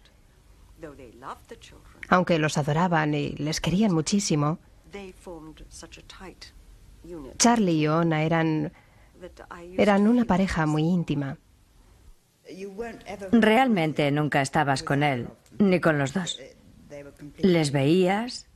[2.12, 4.58] Aunque los adoraban y les querían muchísimo,
[7.38, 8.70] Charlie y Ona eran,
[9.78, 11.38] eran una pareja muy íntima.
[13.32, 15.26] Realmente nunca estabas con él,
[15.58, 16.38] ni con los dos.
[17.38, 18.46] Les veías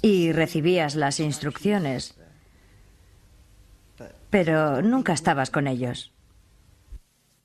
[0.00, 2.14] y recibías las instrucciones,
[4.30, 6.10] pero nunca estabas con ellos.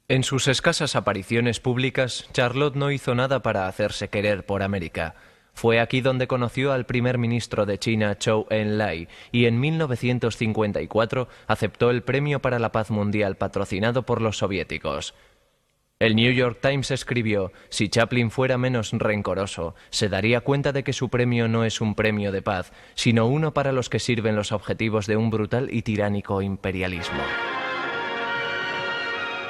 [0.09, 5.15] En sus escasas apariciones públicas, Charlotte no hizo nada para hacerse querer por América.
[5.53, 11.89] Fue aquí donde conoció al primer ministro de China, Zhou Enlai, y en 1954 aceptó
[11.89, 15.13] el Premio para la Paz Mundial patrocinado por los soviéticos.
[15.99, 20.93] El New York Times escribió, si Chaplin fuera menos rencoroso, se daría cuenta de que
[20.93, 24.53] su premio no es un premio de paz, sino uno para los que sirven los
[24.53, 27.23] objetivos de un brutal y tiránico imperialismo.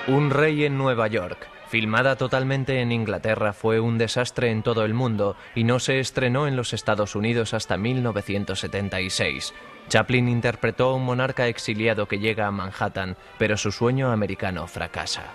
[0.07, 4.93] Un rey en Nueva York, filmada totalmente en Inglaterra, fue un desastre en todo el
[4.93, 9.53] mundo y no se estrenó en los Estados Unidos hasta 1976.
[9.89, 15.25] Chaplin interpretó a un monarca exiliado que llega a Manhattan, pero su sueño americano fracasa.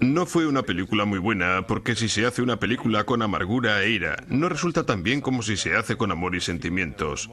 [0.00, 3.90] No fue una película muy buena, porque si se hace una película con amargura e
[3.90, 7.30] ira, no resulta tan bien como si se hace con amor y sentimientos.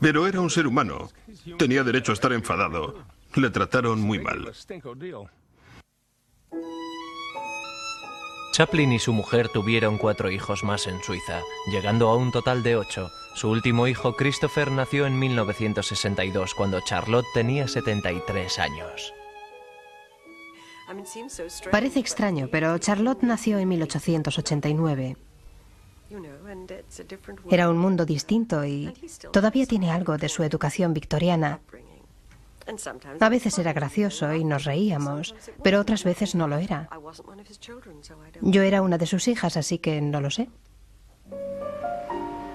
[0.00, 1.10] Pero era un ser humano.
[1.58, 3.13] Tenía derecho a estar enfadado.
[3.36, 4.52] Le trataron muy mal.
[8.52, 11.40] Chaplin y su mujer tuvieron cuatro hijos más en Suiza,
[11.72, 13.10] llegando a un total de ocho.
[13.34, 19.12] Su último hijo, Christopher, nació en 1962, cuando Charlotte tenía 73 años.
[21.72, 25.16] Parece extraño, pero Charlotte nació en 1889.
[27.50, 28.94] Era un mundo distinto y
[29.32, 31.60] todavía tiene algo de su educación victoriana.
[33.20, 36.88] A veces era gracioso y nos reíamos, pero otras veces no lo era.
[38.40, 40.48] Yo era una de sus hijas, así que no lo sé.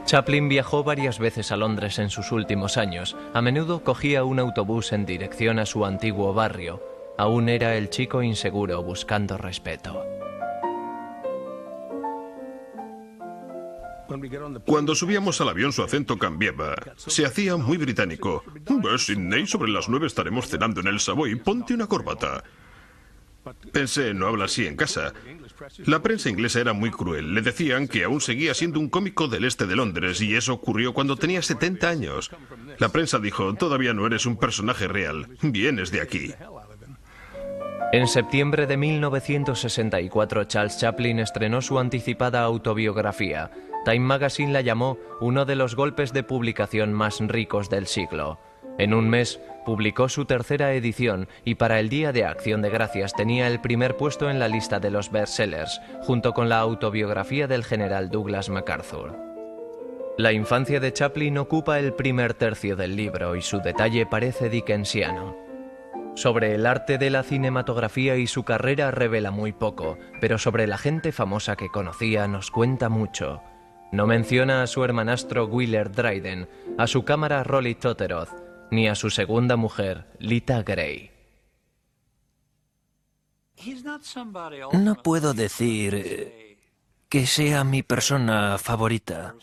[0.05, 3.15] Chaplin viajó varias veces a Londres en sus últimos años.
[3.33, 6.81] A menudo cogía un autobús en dirección a su antiguo barrio.
[7.17, 10.18] Aún era el chico inseguro buscando respeto.
[14.65, 16.75] Cuando subíamos al avión su acento cambiaba.
[16.97, 18.43] Se hacía muy británico.
[18.69, 19.47] ¿Ves, Sidney?
[19.47, 21.35] Sobre las nueve estaremos cenando en el Savoy.
[21.35, 22.43] Ponte una corbata.
[23.71, 25.13] Pensé, no habla así en casa.
[25.85, 27.33] La prensa inglesa era muy cruel.
[27.33, 30.93] Le decían que aún seguía siendo un cómico del este de Londres y eso ocurrió
[30.93, 32.31] cuando tenía 70 años.
[32.77, 35.27] La prensa dijo, todavía no eres un personaje real.
[35.41, 36.33] Vienes de aquí.
[37.91, 43.49] En septiembre de 1964, Charles Chaplin estrenó su anticipada autobiografía,
[43.85, 48.39] Time Magazine la llamó uno de los golpes de publicación más ricos del siglo.
[48.77, 53.13] En un mes publicó su tercera edición y para el Día de Acción de Gracias
[53.13, 57.63] tenía el primer puesto en la lista de los bestsellers, junto con la autobiografía del
[57.63, 59.15] general Douglas MacArthur.
[60.17, 65.37] La infancia de Chaplin ocupa el primer tercio del libro y su detalle parece dickensiano.
[66.15, 70.77] Sobre el arte de la cinematografía y su carrera revela muy poco, pero sobre la
[70.77, 73.41] gente famosa que conocía nos cuenta mucho.
[73.91, 76.47] No menciona a su hermanastro Wheeler Dryden,
[76.77, 78.29] a su cámara Rolly Totteroth,
[78.71, 81.11] ni a su segunda mujer, Lita Gray.
[84.73, 86.57] No puedo decir eh,
[87.09, 89.35] que sea mi persona favorita,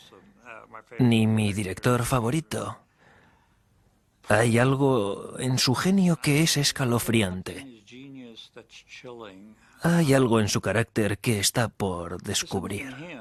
[0.98, 2.78] ni mi director favorito.
[4.28, 7.84] Hay algo en su genio que es escalofriante.
[9.82, 13.15] Hay algo en su carácter que está por descubrir.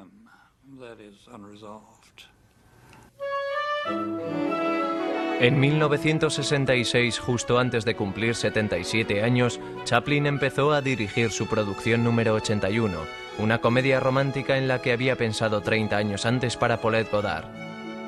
[5.41, 12.35] En 1966, justo antes de cumplir 77 años, Chaplin empezó a dirigir su producción número
[12.35, 12.97] 81,
[13.39, 17.45] una comedia romántica en la que había pensado 30 años antes para Paulette Godard.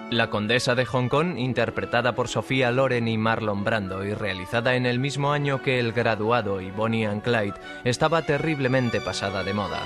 [0.09, 4.85] La Condesa de Hong Kong, interpretada por Sofía Loren y Marlon Brando y realizada en
[4.85, 9.85] el mismo año que El Graduado y Bonnie and Clyde, estaba terriblemente pasada de moda.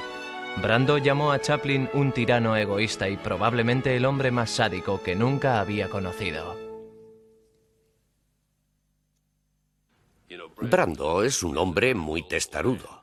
[0.58, 5.60] Brando llamó a Chaplin un tirano egoísta y probablemente el hombre más sádico que nunca
[5.60, 6.58] había conocido.
[10.62, 13.02] Brando es un hombre muy testarudo.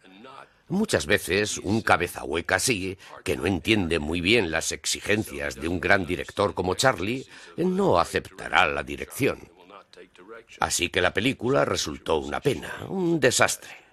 [0.69, 5.81] Muchas veces un cabeza hueca así, que no entiende muy bien las exigencias de un
[5.81, 7.27] gran director como Charlie,
[7.57, 9.49] no aceptará la dirección.
[10.61, 13.88] Así que la película resultó una pena, un desastre.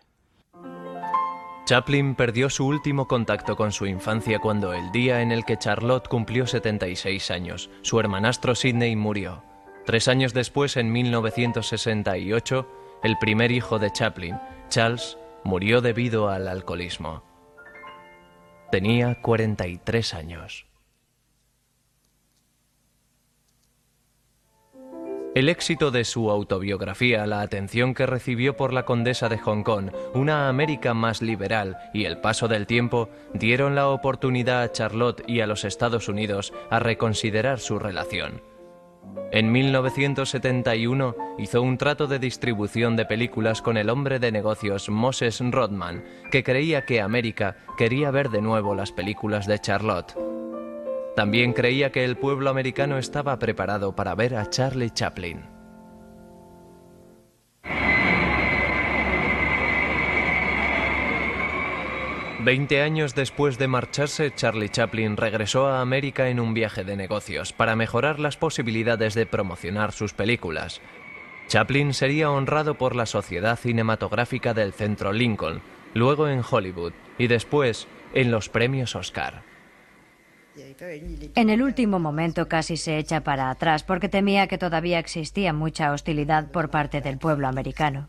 [1.65, 6.07] Chaplin perdió su último contacto con su infancia cuando el día en el que Charlotte
[6.07, 9.43] cumplió 76 años, su hermanastro Sidney murió.
[9.83, 12.67] Tres años después, en 1968,
[13.01, 14.37] el primer hijo de Chaplin,
[14.69, 17.23] Charles, murió debido al alcoholismo.
[18.71, 20.67] Tenía 43 años.
[25.35, 29.91] El éxito de su autobiografía, la atención que recibió por la condesa de Hong Kong,
[30.13, 35.41] una América más liberal y el paso del tiempo dieron la oportunidad a Charlotte y
[35.41, 38.41] a los Estados Unidos a reconsiderar su relación.
[39.33, 45.41] En 1971 hizo un trato de distribución de películas con el hombre de negocios Moses
[45.41, 50.15] Rodman, que creía que América quería ver de nuevo las películas de Charlotte.
[51.15, 55.55] También creía que el pueblo americano estaba preparado para ver a Charlie Chaplin.
[62.45, 67.53] Veinte años después de marcharse, Charlie Chaplin regresó a América en un viaje de negocios
[67.53, 70.79] para mejorar las posibilidades de promocionar sus películas.
[71.47, 75.61] Chaplin sería honrado por la Sociedad Cinematográfica del Centro Lincoln,
[75.95, 79.54] luego en Hollywood y después en los premios Oscar.
[81.35, 85.91] En el último momento casi se echa para atrás porque temía que todavía existía mucha
[85.91, 88.07] hostilidad por parte del pueblo americano.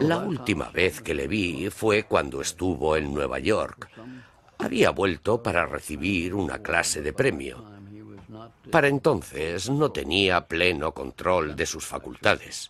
[0.00, 3.90] La última vez que le vi fue cuando estuvo en Nueva York.
[4.56, 7.70] Había vuelto para recibir una clase de premio.
[8.70, 12.69] Para entonces no tenía pleno control de sus facultades.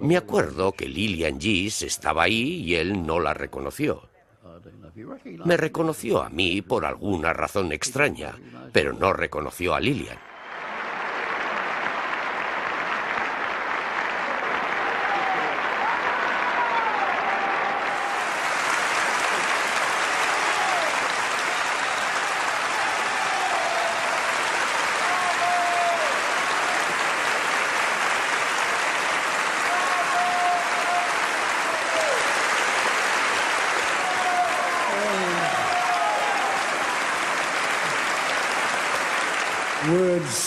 [0.00, 4.08] Me acuerdo que Lillian Gies estaba ahí y él no la reconoció.
[5.44, 8.34] Me reconoció a mí por alguna razón extraña,
[8.72, 10.18] pero no reconoció a Lillian.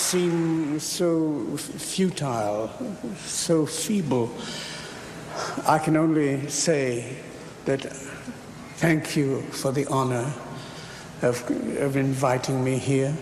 [0.10, 2.72] Seem so futile,
[3.26, 4.32] so feeble.
[5.68, 7.16] I can only say
[7.66, 7.82] that
[8.78, 10.34] thank you for the honor
[11.22, 13.16] of, of inviting me here.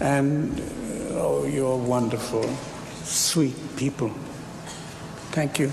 [0.00, 0.62] And
[1.14, 2.48] oh, you're wonderful,
[3.02, 4.10] sweet people.
[5.32, 5.72] Thank you.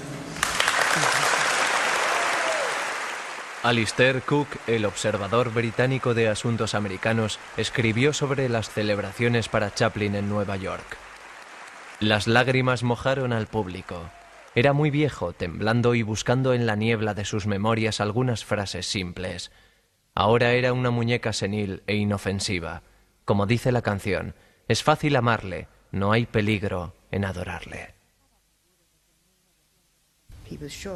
[3.64, 10.30] Alistair Cook, el observador británico de asuntos americanos, escribió sobre las celebraciones para Chaplin en
[10.30, 10.98] Nueva York.
[12.00, 14.10] Las lágrimas mojaron al público.
[14.56, 19.52] Era muy viejo, temblando y buscando en la niebla de sus memorias algunas frases simples.
[20.16, 22.82] Ahora era una muñeca senil e inofensiva.
[23.26, 24.34] Como dice la canción,
[24.68, 27.94] es fácil amarle, no hay peligro en adorarle.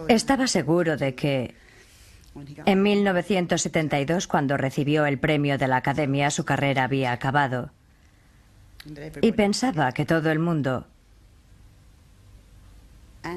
[0.08, 1.54] Estaba seguro de que
[2.66, 7.72] en 1972, cuando recibió el premio de la Academia, su carrera había acabado.
[9.22, 10.86] Y pensaba que todo el mundo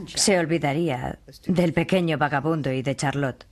[0.07, 3.47] se olvidaría del pequeño vagabundo y de Charlotte.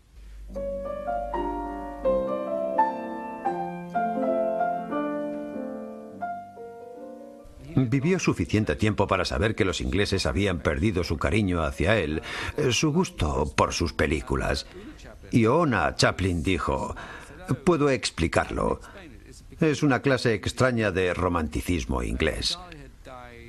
[7.78, 12.22] Vivió suficiente tiempo para saber que los ingleses habían perdido su cariño hacia él,
[12.56, 14.66] eh, su gusto por sus películas.
[15.30, 16.94] Y Ona Chaplin dijo,
[17.64, 18.80] puedo explicarlo.
[19.60, 22.58] Es una clase extraña de romanticismo inglés.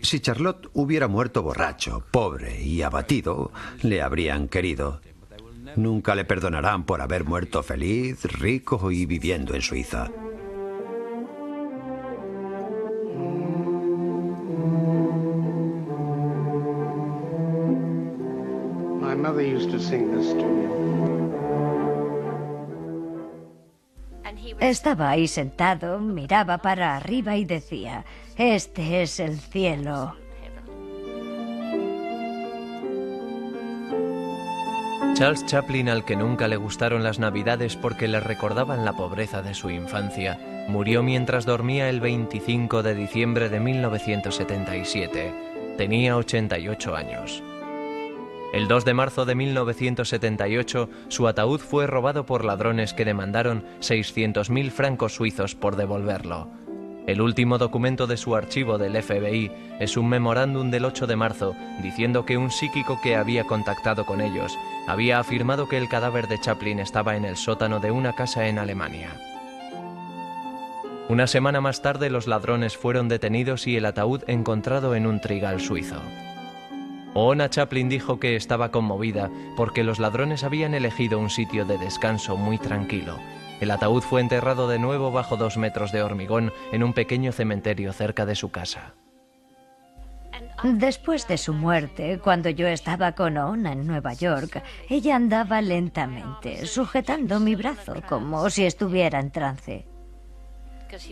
[0.01, 3.51] Si Charlotte hubiera muerto borracho, pobre y abatido,
[3.81, 5.01] le habrían querido.
[5.75, 10.09] Nunca le perdonarán por haber muerto feliz, rico y viviendo en Suiza.
[24.59, 28.05] Estaba ahí sentado, miraba para arriba y decía,
[28.37, 30.15] este es el cielo.
[35.17, 39.55] Charles Chaplin, al que nunca le gustaron las navidades porque le recordaban la pobreza de
[39.55, 45.33] su infancia, murió mientras dormía el 25 de diciembre de 1977.
[45.75, 47.41] Tenía 88 años.
[48.53, 54.71] El 2 de marzo de 1978, su ataúd fue robado por ladrones que demandaron 600.000
[54.71, 56.49] francos suizos por devolverlo.
[57.07, 61.55] El último documento de su archivo del FBI es un memorándum del 8 de marzo
[61.81, 64.57] diciendo que un psíquico que había contactado con ellos
[64.87, 68.59] había afirmado que el cadáver de Chaplin estaba en el sótano de una casa en
[68.59, 69.09] Alemania.
[71.09, 75.61] Una semana más tarde los ladrones fueron detenidos y el ataúd encontrado en un trigal
[75.61, 76.01] suizo.
[77.13, 82.37] Ona Chaplin dijo que estaba conmovida porque los ladrones habían elegido un sitio de descanso
[82.37, 83.17] muy tranquilo.
[83.59, 87.91] El ataúd fue enterrado de nuevo bajo dos metros de hormigón en un pequeño cementerio
[87.91, 88.93] cerca de su casa.
[90.63, 96.65] Después de su muerte, cuando yo estaba con Ona en Nueva York, ella andaba lentamente,
[96.65, 99.87] sujetando mi brazo como si estuviera en trance.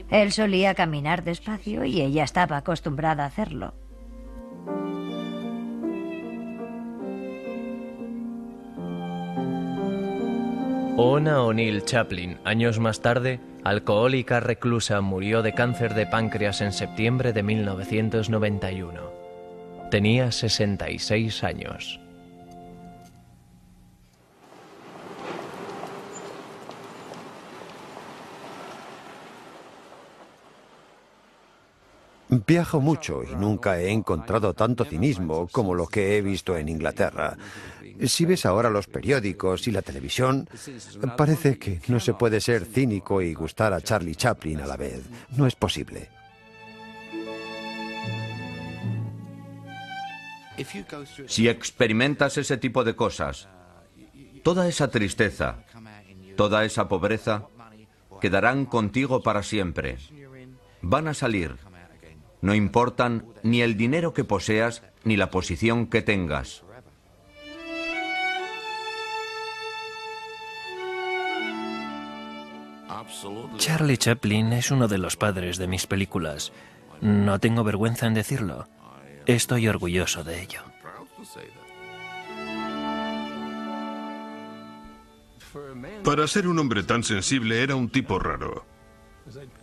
[0.10, 3.74] Él solía caminar despacio y ella estaba acostumbrada a hacerlo.
[10.98, 17.34] Ona O'Neill Chaplin, años más tarde, alcohólica reclusa, murió de cáncer de páncreas en septiembre
[17.34, 19.02] de 1991.
[19.92, 22.00] Tenía 66 años.
[32.48, 37.38] Viajo mucho y nunca he encontrado tanto cinismo como lo que he visto en Inglaterra.
[38.06, 40.48] Si ves ahora los periódicos y la televisión,
[41.18, 45.02] parece que no se puede ser cínico y gustar a Charlie Chaplin a la vez.
[45.36, 46.10] No es posible.
[51.28, 53.48] Si experimentas ese tipo de cosas,
[54.44, 55.64] toda esa tristeza,
[56.38, 57.48] toda esa pobreza,
[58.22, 59.98] quedarán contigo para siempre.
[60.82, 61.56] Van a salir
[62.41, 66.64] no importan ni el dinero que poseas ni la posición que tengas.
[73.57, 76.52] Charlie Chaplin es uno de los padres de mis películas.
[77.02, 78.68] No tengo vergüenza en decirlo.
[79.26, 80.62] Estoy orgulloso de ello.
[86.03, 88.66] Para ser un hombre tan sensible era un tipo raro.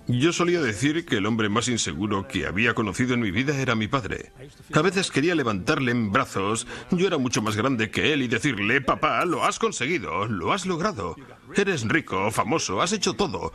[0.08, 3.76] Yo solía decir que el hombre más inseguro que había conocido en mi vida era
[3.76, 4.32] mi padre.
[4.72, 8.80] A veces quería levantarle en brazos, yo era mucho más grande que él, y decirle,
[8.80, 11.14] papá, lo has conseguido, lo has logrado.
[11.54, 13.52] Eres rico, famoso, has hecho todo.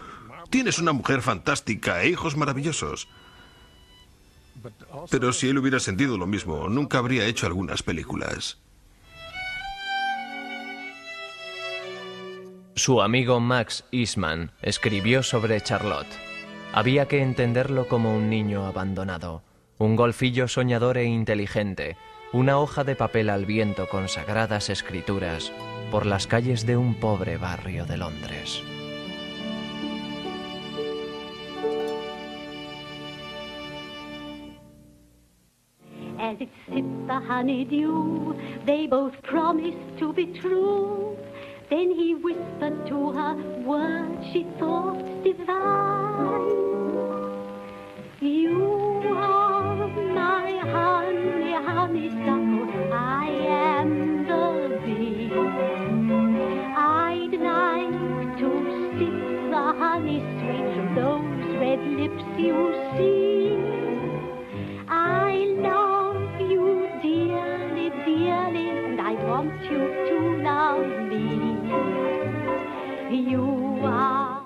[0.49, 3.09] Tienes una mujer fantástica e hijos maravillosos.
[5.09, 8.57] Pero si él hubiera sentido lo mismo, nunca habría hecho algunas películas.
[12.75, 16.26] Su amigo Max Eastman escribió sobre Charlotte.
[16.77, 19.41] Había que entenderlo como un niño abandonado,
[19.79, 21.97] un golfillo soñador e inteligente,
[22.31, 25.51] una hoja de papel al viento con sagradas escrituras
[25.89, 28.61] por las calles de un pobre barrio de Londres.
[41.69, 43.35] Then he whispered to her
[43.65, 46.47] words she thought divine.
[48.21, 55.29] You are my honey, honeysuckle, I am the bee.
[56.77, 58.49] I'd like to
[58.97, 59.17] sip
[59.51, 62.57] the honey sweet from those red lips you
[62.95, 63.57] see.
[64.87, 69.79] I love you dearly, dearly, and I want you
[70.09, 71.56] to love me.
[73.11, 74.36] You are